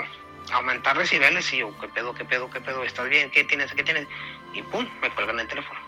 a 0.52 0.56
aumentar 0.56 0.98
decibeles 0.98 1.52
y 1.54 1.58
yo, 1.58 1.78
¿qué 1.80 1.88
pedo, 1.88 2.13
qué 2.13 2.26
pedo, 2.26 2.50
qué 2.50 2.60
pedo? 2.60 2.84
¿Estás 2.84 3.10
bien? 3.10 3.30
¿Qué 3.32 3.43
tienes? 3.43 3.74
¿Qué 3.74 3.84
tienes? 3.84 4.08
Y 4.54 4.62
pum, 4.62 4.88
me 5.02 5.10
cuelgan 5.12 5.39
el 5.39 5.48
teléfono. 5.48 5.80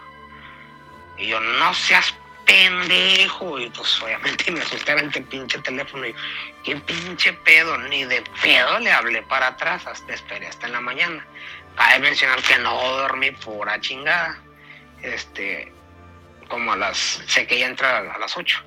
Y 1.17 1.27
yo, 1.27 1.39
no 1.39 1.73
seas 1.73 2.13
pendejo. 2.45 3.59
Y 3.59 3.69
pues 3.69 4.01
obviamente 4.01 4.51
me 4.51 4.61
asusté 4.61 4.93
el 4.93 5.23
pinche 5.25 5.59
teléfono. 5.59 6.05
Y 6.05 6.15
qué 6.63 6.75
pinche 6.77 7.33
pedo, 7.33 7.77
ni 7.77 8.05
de 8.05 8.23
pedo 8.41 8.79
le 8.79 8.91
hablé 8.91 9.21
para 9.23 9.47
atrás. 9.47 9.85
Hasta 9.87 10.13
esperé 10.13 10.47
hasta 10.47 10.67
en 10.67 10.73
la 10.73 10.81
mañana. 10.81 11.25
Cabe 11.75 11.99
mencionar 11.99 12.41
que 12.41 12.57
no 12.59 12.73
dormí 12.97 13.31
pura 13.31 13.79
chingada. 13.81 14.39
Este, 15.01 15.71
como 16.47 16.73
a 16.73 16.77
las, 16.77 16.97
sé 17.27 17.45
que 17.47 17.55
ella 17.55 17.67
entra 17.67 17.99
a 17.99 18.17
las 18.17 18.37
8. 18.37 18.63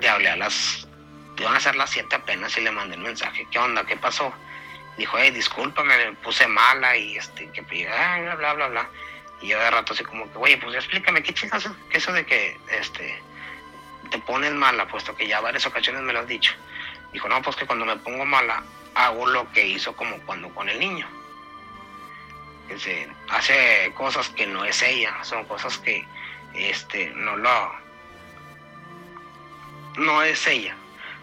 Le 0.00 0.08
hablé 0.08 0.30
a 0.30 0.36
las, 0.36 0.86
iban 1.38 1.56
a 1.56 1.60
ser 1.60 1.76
las 1.76 1.90
7 1.90 2.14
apenas 2.14 2.56
y 2.56 2.60
le 2.60 2.70
mandé 2.70 2.94
el 2.94 3.02
mensaje. 3.02 3.46
¿Qué 3.50 3.58
onda? 3.58 3.84
¿Qué 3.84 3.96
pasó? 3.96 4.32
Dijo, 4.96 5.16
hey, 5.18 5.30
discúlpame, 5.30 5.96
me 5.96 6.12
puse 6.16 6.46
mala 6.46 6.96
y 6.96 7.16
este, 7.16 7.50
que 7.50 7.62
bla, 7.62 8.34
bla, 8.36 8.52
bla, 8.54 8.68
bla. 8.68 8.90
Y 9.40 9.48
yo 9.48 9.58
de 9.58 9.70
rato 9.70 9.92
así 9.92 10.04
como 10.04 10.30
que, 10.30 10.38
oye, 10.38 10.58
pues 10.58 10.74
explícame, 10.76 11.22
¿qué 11.22 11.32
chingas 11.32 11.68
que 11.88 11.98
eso 11.98 12.12
de 12.12 12.26
que 12.26 12.58
este, 12.70 13.22
te 14.10 14.18
pones 14.18 14.52
mala, 14.52 14.86
puesto 14.86 15.16
que 15.16 15.26
ya 15.26 15.40
varias 15.40 15.66
ocasiones 15.66 16.02
me 16.02 16.12
lo 16.12 16.20
has 16.20 16.26
dicho? 16.26 16.52
Dijo, 17.12 17.28
no, 17.28 17.40
pues 17.42 17.56
que 17.56 17.66
cuando 17.66 17.86
me 17.86 17.96
pongo 17.96 18.24
mala, 18.24 18.62
hago 18.94 19.26
lo 19.26 19.50
que 19.52 19.66
hizo 19.66 19.94
como 19.96 20.18
cuando 20.20 20.48
con 20.54 20.68
el 20.68 20.78
niño. 20.78 21.06
Dice, 22.68 23.08
hace 23.28 23.92
cosas 23.96 24.28
que 24.28 24.46
no 24.46 24.64
es 24.64 24.82
ella, 24.82 25.24
son 25.24 25.44
cosas 25.46 25.78
que 25.78 26.06
este, 26.54 27.10
no 27.10 27.36
lo... 27.36 27.72
No 29.96 30.22
es 30.22 30.46
ella, 30.46 30.76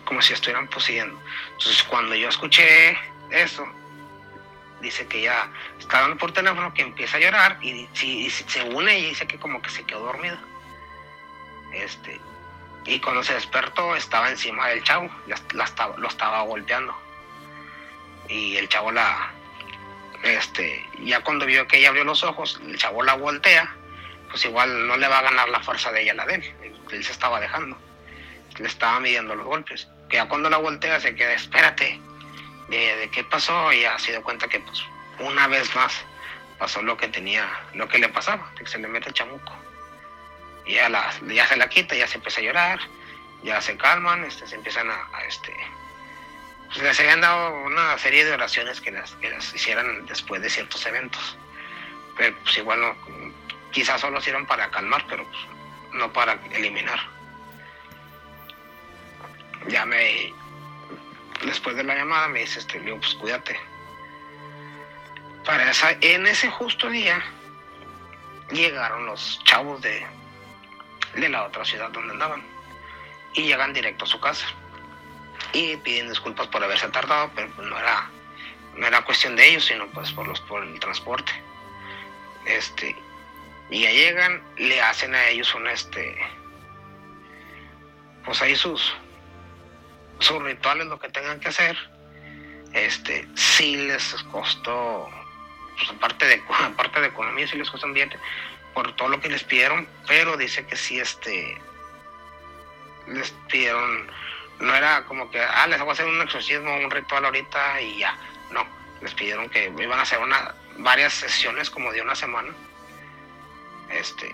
como 0.04 0.22
si 0.22 0.34
estuvieran 0.34 0.68
poseyendo. 0.68 1.18
Entonces 1.52 1.84
cuando 1.84 2.16
yo 2.16 2.28
escuché 2.28 2.98
eso, 3.30 3.66
dice 4.82 5.08
que 5.08 5.22
ya 5.22 5.50
está 5.80 6.02
dando 6.02 6.18
por 6.18 6.32
teléfono, 6.32 6.74
que 6.74 6.82
empieza 6.82 7.18
a 7.18 7.20
llorar 7.20 7.58
y, 7.62 7.88
si, 7.94 8.30
según 8.30 8.88
ella 8.90 9.10
dice 9.10 9.28
que 9.28 9.40
como 9.40 9.62
que 9.62 9.70
se 9.70 9.84
quedó 9.84 10.02
dormida. 10.02 10.40
Este, 11.74 12.20
y 12.86 13.00
cuando 13.00 13.24
se 13.24 13.34
despertó 13.34 13.96
estaba 13.96 14.30
encima 14.30 14.68
del 14.70 14.84
chavo, 14.84 15.10
la, 15.28 15.64
estaba, 15.64 15.98
lo 15.98 16.08
estaba 16.08 16.42
golpeando. 16.42 16.96
Y 18.30 18.58
el 18.58 18.70
chavo 18.70 18.92
la, 18.92 19.32
este, 20.24 20.86
ya 21.04 21.22
cuando 21.22 21.46
vio 21.46 21.68
que 21.68 21.78
ella 21.78 21.90
abrió 21.90 22.04
los 22.04 22.24
ojos, 22.24 22.60
el 22.66 22.78
chavo 22.78 23.04
la 23.04 23.16
voltea, 23.16 23.76
pues 24.30 24.46
igual 24.46 24.88
no 24.88 24.98
le 24.98 25.08
va 25.08 25.20
a 25.20 25.24
ganar 25.24 25.50
la 25.50 25.60
fuerza 25.62 25.92
de 25.92 26.04
ella 26.04 26.14
la 26.14 26.26
de 26.26 26.36
él, 26.36 26.54
él 26.92 27.04
se 27.04 27.12
estaba 27.12 27.40
dejando, 27.40 27.78
le 28.58 28.68
estaba 28.68 29.00
midiendo 29.00 29.36
los 29.36 29.46
golpes. 29.46 29.88
Que 30.10 30.18
ya 30.18 30.28
cuando 30.28 30.50
la 30.50 30.58
voltea 30.58 31.00
se 31.00 31.16
queda, 31.16 31.34
espérate, 31.34 32.00
de, 32.68 33.10
qué 33.12 33.24
pasó 33.24 33.72
y 33.72 33.82
ya 33.82 33.98
se 34.00 34.12
dio 34.12 34.22
cuenta 34.22 34.48
que 34.48 34.60
pues 34.60 34.84
una 35.20 35.48
vez 35.48 35.74
más 35.76 35.94
pasó 36.58 36.82
lo 36.82 36.98
que 36.98 37.08
tenía, 37.08 37.48
lo 37.74 37.88
que 37.88 38.00
le 38.00 38.10
pasaba, 38.10 38.52
que 38.58 38.66
se 38.66 38.80
le 38.80 38.88
mete 38.88 39.10
el 39.10 39.14
chamuco. 39.14 39.54
Y 40.66 40.74
ya, 40.74 40.90
la, 40.90 41.14
ya 41.28 41.48
se 41.48 41.56
la 41.56 41.70
quita, 41.70 41.96
ya 41.96 42.08
se 42.08 42.16
empieza 42.16 42.42
a 42.42 42.44
llorar, 42.44 42.80
ya 43.44 43.62
se 43.62 43.78
calman, 43.78 44.24
este, 44.26 44.48
se 44.48 44.56
empiezan 44.56 44.90
a, 44.90 45.08
este, 45.28 45.56
pues 46.68 46.80
les 46.80 47.00
habían 47.00 47.22
dado 47.22 47.56
una 47.62 47.98
serie 47.98 48.26
de 48.26 48.34
oraciones 48.34 48.82
que 48.82 48.92
las, 48.92 49.12
que 49.14 49.30
las 49.30 49.54
hicieran 49.54 50.06
después 50.06 50.42
de 50.42 50.50
ciertos 50.50 50.86
eventos. 50.86 51.38
Pero 52.18 52.36
pues 52.44 52.58
igual 52.58 52.82
no, 52.82 52.96
quizás 53.72 54.02
solo 54.02 54.20
sirvan 54.20 54.46
para 54.46 54.70
calmar, 54.72 55.06
pero 55.08 55.24
pues, 55.24 55.38
no 55.94 56.12
para 56.12 56.34
eliminar. 56.52 57.00
Ya 59.68 59.86
me, 59.86 60.34
después 61.46 61.76
de 61.76 61.84
la 61.84 61.96
llamada 61.96 62.28
me 62.28 62.40
dice, 62.40 62.60
este, 62.60 62.80
pues 62.80 63.16
cuídate. 63.16 63.60
Para 65.46 65.70
esa, 65.70 65.92
en 66.02 66.28
ese 66.28 66.50
justo 66.50 66.90
día 66.90 67.24
llegaron 68.52 69.06
los 69.06 69.42
chavos 69.46 69.82
de, 69.82 70.06
de 71.16 71.30
la 71.30 71.46
otra 71.46 71.64
ciudad 71.64 71.90
donde 71.92 72.14
andaban 72.14 72.44
y 73.34 73.44
llegan 73.44 73.74
directo 73.74 74.06
a 74.06 74.08
su 74.08 74.20
casa 74.20 74.48
y 75.54 75.78
piden 75.78 76.10
disculpas 76.10 76.48
por 76.48 76.64
haberse 76.64 76.88
tardado, 76.90 77.32
pero 77.36 77.50
pues 77.56 77.68
no 77.68 77.78
era, 77.78 78.10
no 78.76 78.88
era 78.88 79.06
cuestión 79.06 79.36
de 79.36 79.48
ellos, 79.48 79.66
sino 79.66 79.88
pues 79.88 80.12
por 80.12 80.28
los 80.28 80.40
por 80.42 80.64
el 80.64 80.80
transporte. 80.80 81.32
Este, 82.46 82.96
y 83.70 83.82
ya 83.82 83.92
llegan, 83.92 84.42
le 84.58 84.82
hacen 84.82 85.14
a 85.14 85.28
ellos 85.28 85.54
un 85.56 85.68
este, 85.68 86.18
pues 88.26 88.42
ahí 88.42 88.56
sus 88.56 88.96
sus 90.20 90.42
rituales, 90.42 90.88
lo 90.88 91.00
que 91.00 91.10
tengan 91.10 91.40
que 91.40 91.50
hacer, 91.50 91.78
este, 92.74 93.28
sí 93.36 93.76
les 93.76 94.14
costó, 94.32 95.10
pues 95.78 95.90
aparte 95.90 96.26
de, 96.26 96.44
aparte 96.66 97.02
de 97.02 97.08
economía, 97.08 97.48
sí 97.48 97.58
les 97.58 97.70
costó 97.70 97.88
un 97.88 97.96
por 98.74 98.96
todo 98.96 99.10
lo 99.10 99.20
que 99.20 99.30
les 99.30 99.44
pidieron, 99.44 99.88
pero 100.08 100.38
dice 100.38 100.66
que 100.66 100.76
sí, 100.76 101.00
este, 101.00 101.60
les 103.08 103.32
pidieron, 103.50 104.08
no 104.60 104.76
era 104.76 105.04
como 105.06 105.30
que, 105.32 105.42
ah, 105.42 105.66
les 105.68 105.80
hago 105.80 105.92
hacer 105.92 106.06
un 106.06 106.22
exorcismo, 106.22 106.76
un 106.78 106.92
ritual 106.92 107.26
ahorita 107.26 107.82
y 107.82 107.98
ya, 107.98 108.16
no, 108.52 108.66
les 109.02 109.14
pidieron 109.14 109.50
que 109.50 109.74
iban 109.80 110.00
a 110.00 110.04
hacer 110.04 110.20
una, 110.20 110.54
varias 110.78 111.14
sesiones 111.14 111.70
como 111.70 111.92
de 111.92 112.02
una 112.02 112.16
semana, 112.16 112.50
este, 113.90 114.32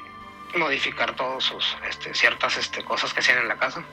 modificar 0.56 1.15
todos 1.15 1.46
sus, 1.46 1.78
este, 1.88 2.13
ciertas, 2.13 2.58
este, 2.58 2.84
cosas 2.84 3.13
que 3.13 3.22
hacían 3.22 3.39
en 3.39 3.48
la 3.48 3.56
casa 3.56 3.84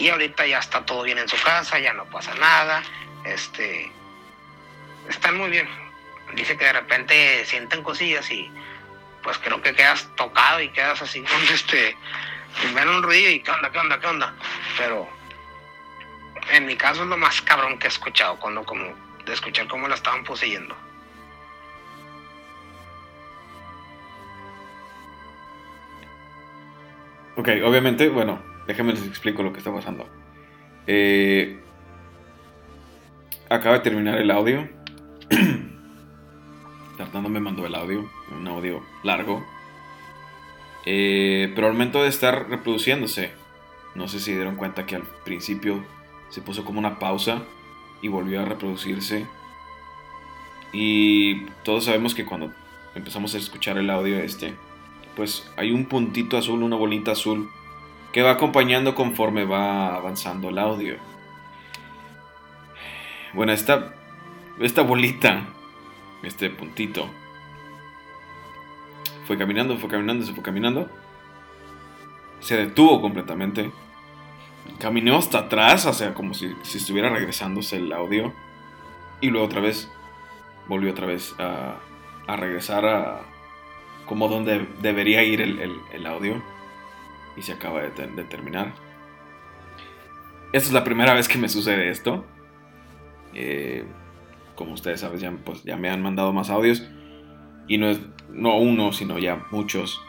y 0.00 0.08
ahorita 0.08 0.46
ya 0.46 0.58
está 0.58 0.84
todo 0.86 1.02
bien 1.02 1.18
en 1.18 1.28
su 1.28 1.36
casa, 1.42 1.78
ya 1.78 1.92
no 1.92 2.06
pasa 2.06 2.34
nada, 2.36 2.82
este, 3.24 3.92
están 5.08 5.36
muy 5.36 5.50
bien. 5.50 5.68
Dice 6.34 6.56
que 6.56 6.64
de 6.64 6.72
repente 6.72 7.44
sienten 7.44 7.82
cosillas 7.82 8.28
y 8.30 8.50
pues 9.22 9.36
creo 9.38 9.60
que 9.60 9.74
quedas 9.74 10.08
tocado 10.16 10.62
y 10.62 10.70
quedas 10.70 11.02
así 11.02 11.20
con 11.20 11.42
este, 11.52 11.94
ven 12.74 12.88
un 12.88 13.02
ruido 13.02 13.30
y 13.30 13.40
qué 13.40 13.50
onda, 13.50 13.70
qué 13.70 13.78
onda, 13.78 14.00
qué 14.00 14.06
onda. 14.06 14.34
Pero 14.78 15.06
en 16.50 16.64
mi 16.64 16.76
caso 16.76 17.02
es 17.02 17.08
lo 17.08 17.18
más 17.18 17.42
cabrón 17.42 17.78
que 17.78 17.86
he 17.86 17.90
escuchado, 17.90 18.38
cuando 18.38 18.64
como 18.64 18.94
de 19.26 19.34
escuchar 19.34 19.68
cómo 19.68 19.86
la 19.86 19.96
estaban 19.96 20.24
poseyendo. 20.24 20.74
Ok, 27.36 27.48
obviamente, 27.64 28.08
bueno, 28.08 28.49
Déjenme 28.70 28.92
les 28.92 29.04
explico 29.04 29.42
lo 29.42 29.52
que 29.52 29.58
está 29.58 29.74
pasando. 29.74 30.06
Eh, 30.86 31.58
acaba 33.48 33.78
de 33.78 33.80
terminar 33.80 34.16
el 34.18 34.30
audio. 34.30 34.68
Fernando 36.96 37.28
me 37.28 37.40
mandó 37.40 37.66
el 37.66 37.74
audio, 37.74 38.08
un 38.30 38.46
audio 38.46 38.80
largo. 39.02 39.44
Eh, 40.86 41.50
pero 41.56 41.66
al 41.66 41.72
momento 41.72 42.00
de 42.00 42.10
estar 42.10 42.48
reproduciéndose, 42.48 43.32
no 43.96 44.06
sé 44.06 44.20
si 44.20 44.34
dieron 44.34 44.54
cuenta 44.54 44.86
que 44.86 44.94
al 44.94 45.02
principio 45.24 45.84
se 46.28 46.40
puso 46.40 46.64
como 46.64 46.78
una 46.78 47.00
pausa 47.00 47.42
y 48.02 48.06
volvió 48.06 48.40
a 48.40 48.44
reproducirse. 48.44 49.26
Y 50.72 51.46
todos 51.64 51.86
sabemos 51.86 52.14
que 52.14 52.24
cuando 52.24 52.52
empezamos 52.94 53.34
a 53.34 53.38
escuchar 53.38 53.78
el 53.78 53.90
audio 53.90 54.18
este, 54.18 54.54
pues 55.16 55.50
hay 55.56 55.72
un 55.72 55.86
puntito 55.86 56.38
azul, 56.38 56.62
una 56.62 56.76
bolita 56.76 57.10
azul 57.10 57.50
que 58.12 58.22
va 58.22 58.32
acompañando 58.32 58.94
conforme 58.94 59.44
va 59.44 59.94
avanzando 59.94 60.48
el 60.48 60.58
audio. 60.58 60.96
Bueno, 63.32 63.52
esta 63.52 63.94
esta 64.60 64.82
bolita, 64.82 65.46
este 66.22 66.50
puntito, 66.50 67.08
fue 69.26 69.38
caminando, 69.38 69.78
fue 69.78 69.88
caminando, 69.88 70.26
se 70.26 70.34
fue 70.34 70.42
caminando. 70.42 70.90
Se 72.40 72.56
detuvo 72.56 73.00
completamente. 73.00 73.70
Caminó 74.78 75.16
hasta 75.16 75.38
atrás, 75.38 75.86
o 75.86 75.92
sea, 75.92 76.14
como 76.14 76.34
si, 76.34 76.54
estuviera 76.62 77.08
regresándose 77.10 77.76
el 77.76 77.92
audio. 77.92 78.32
Y 79.20 79.28
luego 79.28 79.46
otra 79.46 79.60
vez 79.60 79.90
volvió 80.68 80.90
otra 80.90 81.06
vez 81.06 81.34
a, 81.38 81.76
regresar 82.36 82.86
a 82.86 83.22
como 84.06 84.28
donde 84.28 84.66
debería 84.80 85.22
ir 85.22 85.40
el, 85.40 86.06
audio. 86.06 86.42
Y 87.36 87.42
se 87.42 87.52
acaba 87.52 87.80
de, 87.80 88.24
terminar. 88.24 88.74
Esta 90.52 90.68
es 90.68 90.72
la 90.72 90.84
primera 90.84 91.14
vez 91.14 91.28
que 91.28 91.38
me 91.38 91.48
sucede 91.48 91.90
esto. 91.90 92.24
Eh, 93.34 93.84
como 94.54 94.72
ustedes 94.72 95.00
saben, 95.00 95.18
ya, 95.18 95.30
pues, 95.30 95.62
ya 95.62 95.76
me 95.76 95.90
han 95.90 96.02
mandado 96.02 96.32
más 96.32 96.50
audios. 96.50 96.86
Y 97.68 97.78
no 97.78 97.88
es 97.88 98.00
no 98.32 98.58
uno, 98.58 98.92
sino 98.92 99.18
ya 99.18 99.46
muchos. 99.50 100.02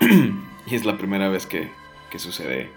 y 0.66 0.74
es 0.74 0.84
la 0.84 0.96
primera 0.96 1.28
vez 1.28 1.46
que, 1.46 1.70
que, 2.10 2.18
sucede 2.18 2.70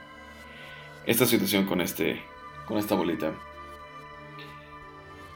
esta 1.06 1.26
situación 1.26 1.66
con, 1.66 1.82
este, 1.82 2.22
con 2.66 2.78
esta 2.78 2.96
bolita. 2.96 3.34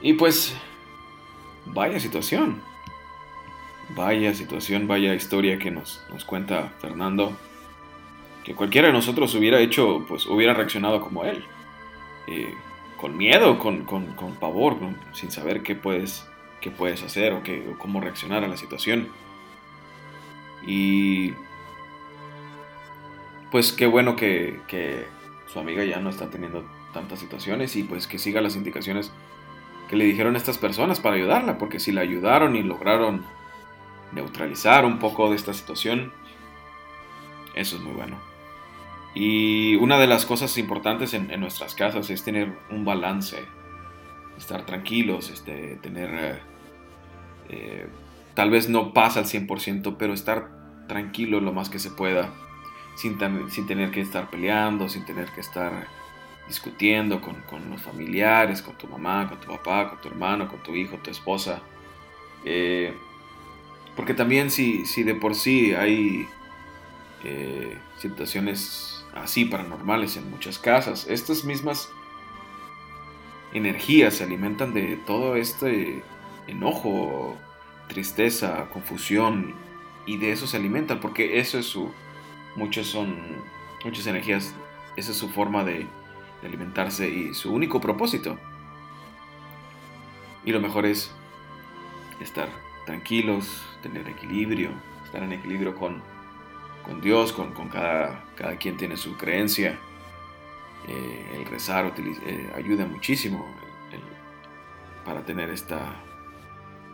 Y 0.01 0.13
pues, 0.13 0.55
vaya 1.65 1.99
situación. 1.99 2.61
Vaya 3.95 4.33
situación, 4.33 4.87
vaya 4.87 5.13
historia 5.13 5.59
que 5.59 5.71
nos, 5.71 6.05
nos 6.09 6.23
cuenta 6.25 6.73
Fernando. 6.79 7.37
Que 8.43 8.55
cualquiera 8.55 8.87
de 8.87 8.93
nosotros 8.93 9.33
hubiera 9.35 9.59
hecho, 9.59 10.05
pues 10.07 10.25
hubiera 10.25 10.53
reaccionado 10.53 11.01
como 11.01 11.23
él. 11.25 11.43
Eh, 12.27 12.53
con 12.97 13.17
miedo, 13.17 13.57
con, 13.57 13.83
con, 13.83 14.13
con 14.13 14.35
pavor, 14.35 14.77
sin 15.13 15.31
saber 15.31 15.63
qué 15.63 15.73
puedes, 15.75 16.29
qué 16.61 16.69
puedes 16.69 17.01
hacer 17.01 17.33
o, 17.33 17.41
qué, 17.41 17.67
o 17.67 17.79
cómo 17.79 17.99
reaccionar 17.99 18.43
a 18.43 18.47
la 18.47 18.57
situación. 18.57 19.09
Y 20.65 21.33
pues 23.49 23.73
qué 23.73 23.87
bueno 23.87 24.15
que, 24.15 24.59
que, 24.67 25.07
su 25.47 25.59
amiga 25.59 25.83
ya 25.83 25.99
no 25.99 26.09
está 26.09 26.29
teniendo 26.29 26.63
tantas 26.93 27.19
situaciones 27.19 27.75
y 27.75 27.83
pues 27.83 28.07
que 28.07 28.17
siga 28.17 28.39
las 28.39 28.55
indicaciones 28.55 29.11
que 29.89 29.97
le 29.97 30.05
dijeron 30.05 30.37
estas 30.37 30.57
personas 30.57 31.01
para 31.01 31.15
ayudarla, 31.15 31.57
porque 31.57 31.79
si 31.79 31.91
la 31.91 32.01
ayudaron 32.01 32.55
y 32.55 32.63
lograron 32.63 33.25
neutralizar 34.13 34.85
un 34.85 34.99
poco 34.99 35.29
de 35.29 35.35
esta 35.35 35.53
situación, 35.53 36.13
eso 37.53 37.75
es 37.75 37.81
muy 37.81 37.93
bueno. 37.93 38.30
Y 39.13 39.75
una 39.75 39.97
de 39.97 40.07
las 40.07 40.25
cosas 40.25 40.57
importantes 40.57 41.13
en, 41.13 41.27
nuestras 41.39 41.75
casas 41.75 42.09
es 42.09 42.23
tener 42.23 42.53
un 42.69 42.85
balance, 42.85 43.37
estar 44.37 44.65
tranquilos, 44.65 45.29
este, 45.29 45.75
tener, 45.81 46.09
eh, 46.13 46.39
eh, 47.49 47.87
tal 48.33 48.49
vez 48.49 48.69
no 48.69 48.93
pasa 48.93 49.19
al 49.19 49.25
100%, 49.25 49.97
pero 49.97 50.13
estar 50.13 50.49
tranquilo 50.87 51.41
lo 51.41 51.51
más 51.51 51.69
que 51.69 51.79
se 51.79 51.91
pueda, 51.91 52.29
sin, 52.95 53.17
sin 53.49 53.67
tener 53.67 53.91
que 53.91 53.99
estar 53.99 54.29
peleando, 54.29 54.87
sin 54.87 55.03
tener 55.03 55.27
que 55.31 55.41
estar 55.41 55.87
discutiendo 56.47 57.19
con, 57.21 57.35
los 57.69 57.81
familiares, 57.81 58.61
con 58.61 58.77
tu 58.77 58.87
mamá, 58.87 59.27
con 59.27 59.41
tu 59.41 59.47
papá, 59.47 59.89
con 59.89 60.01
tu 60.01 60.07
hermano, 60.07 60.47
con 60.47 60.63
tu 60.63 60.73
hijo, 60.73 60.97
tu 60.97 61.11
esposa. 61.11 61.61
Eh, 62.45 62.93
porque 63.97 64.13
también 64.13 64.49
si, 64.49 64.85
si 64.85 65.03
de 65.03 65.15
por 65.15 65.35
sí 65.35 65.73
hay 65.73 66.27
situaciones 67.99 68.90
así 69.15 69.45
paranormales 69.45 70.17
en 70.17 70.29
muchas 70.29 70.59
casas. 70.59 71.07
Estas 71.07 71.43
mismas 71.43 71.89
energías 73.53 74.15
se 74.15 74.23
alimentan 74.23 74.73
de 74.73 74.97
todo 75.05 75.35
este 75.35 76.03
enojo, 76.47 77.37
tristeza, 77.87 78.67
confusión 78.71 79.53
y 80.05 80.17
de 80.17 80.31
eso 80.31 80.47
se 80.47 80.57
alimentan 80.57 80.99
porque 80.99 81.39
eso 81.39 81.59
es 81.59 81.65
su 81.65 81.91
muchas 82.55 82.87
son 82.87 83.15
muchas 83.83 84.07
energías, 84.07 84.53
esa 84.95 85.11
es 85.11 85.17
su 85.17 85.29
forma 85.29 85.63
de, 85.63 85.87
de 86.41 86.47
alimentarse 86.47 87.09
y 87.09 87.33
su 87.33 87.53
único 87.53 87.79
propósito. 87.79 88.37
Y 90.43 90.51
lo 90.51 90.59
mejor 90.59 90.85
es 90.85 91.11
estar 92.19 92.49
tranquilos, 92.85 93.63
tener 93.81 94.07
equilibrio, 94.07 94.71
estar 95.05 95.23
en 95.23 95.33
equilibrio 95.33 95.75
con 95.75 96.01
con 96.91 96.99
Dios, 96.99 97.31
con, 97.31 97.53
cada, 97.69 98.25
cada, 98.35 98.57
quien 98.57 98.75
tiene 98.75 98.97
su 98.97 99.15
creencia. 99.15 99.79
Eh, 100.87 101.35
el 101.35 101.45
rezar 101.45 101.93
eh, 101.97 102.51
ayuda 102.55 102.85
muchísimo 102.85 103.45
para 105.05 105.23
tener 105.23 105.49
esta, 105.49 105.95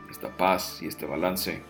esta 0.10 0.30
paz 0.38 0.82
y 0.84 0.88
este 0.88 1.08
balance. 1.08 1.64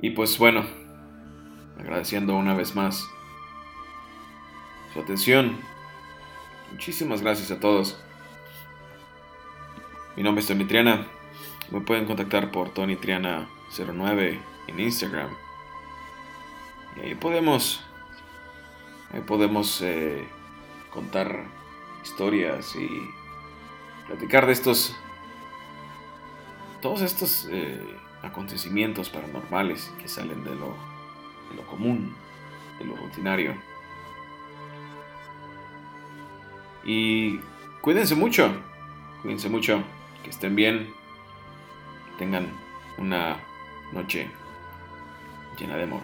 Y 0.00 0.10
pues 0.10 0.38
bueno, 0.38 0.64
agradeciendo 1.80 2.36
una 2.36 2.54
vez 2.54 2.76
más 2.76 3.08
su 4.92 5.00
atención. 5.00 5.58
Muchísimas 6.70 7.20
gracias 7.20 7.50
a 7.50 7.58
todos. 7.58 7.98
Mi 10.16 10.22
nombre 10.22 10.40
es 10.40 10.46
Tony 10.46 10.66
Triana. 10.66 11.04
Me 11.72 11.80
pueden 11.80 12.06
contactar 12.06 12.52
por 12.52 12.70
Tony 12.70 12.94
Triana 12.94 13.48
09 13.76 14.55
en 14.66 14.80
Instagram. 14.80 15.30
Y 16.96 17.00
ahí 17.00 17.14
podemos, 17.14 17.84
ahí 19.12 19.20
podemos 19.20 19.80
eh, 19.82 20.26
contar 20.90 21.44
historias 22.02 22.74
y 22.76 22.88
platicar 24.06 24.46
de 24.46 24.52
estos, 24.52 24.96
todos 26.80 27.02
estos 27.02 27.48
eh, 27.50 27.80
acontecimientos 28.22 29.10
paranormales 29.10 29.92
que 29.98 30.08
salen 30.08 30.42
de 30.44 30.54
lo, 30.54 30.74
de 31.50 31.56
lo 31.56 31.66
común, 31.66 32.14
de 32.78 32.84
lo 32.84 32.96
rutinario. 32.96 33.54
Y 36.84 37.40
cuídense 37.80 38.14
mucho, 38.14 38.50
cuídense 39.22 39.48
mucho, 39.48 39.82
que 40.22 40.30
estén 40.30 40.54
bien, 40.54 40.94
tengan 42.16 42.48
una 42.96 43.36
noche 43.92 44.30
llena 45.56 45.76
de 45.76 45.84
amor. 45.84 46.02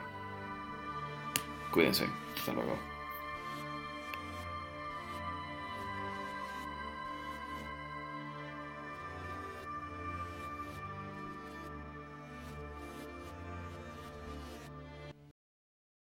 Cuídense. 1.70 2.08
Hasta 2.36 2.52
luego. 2.52 2.91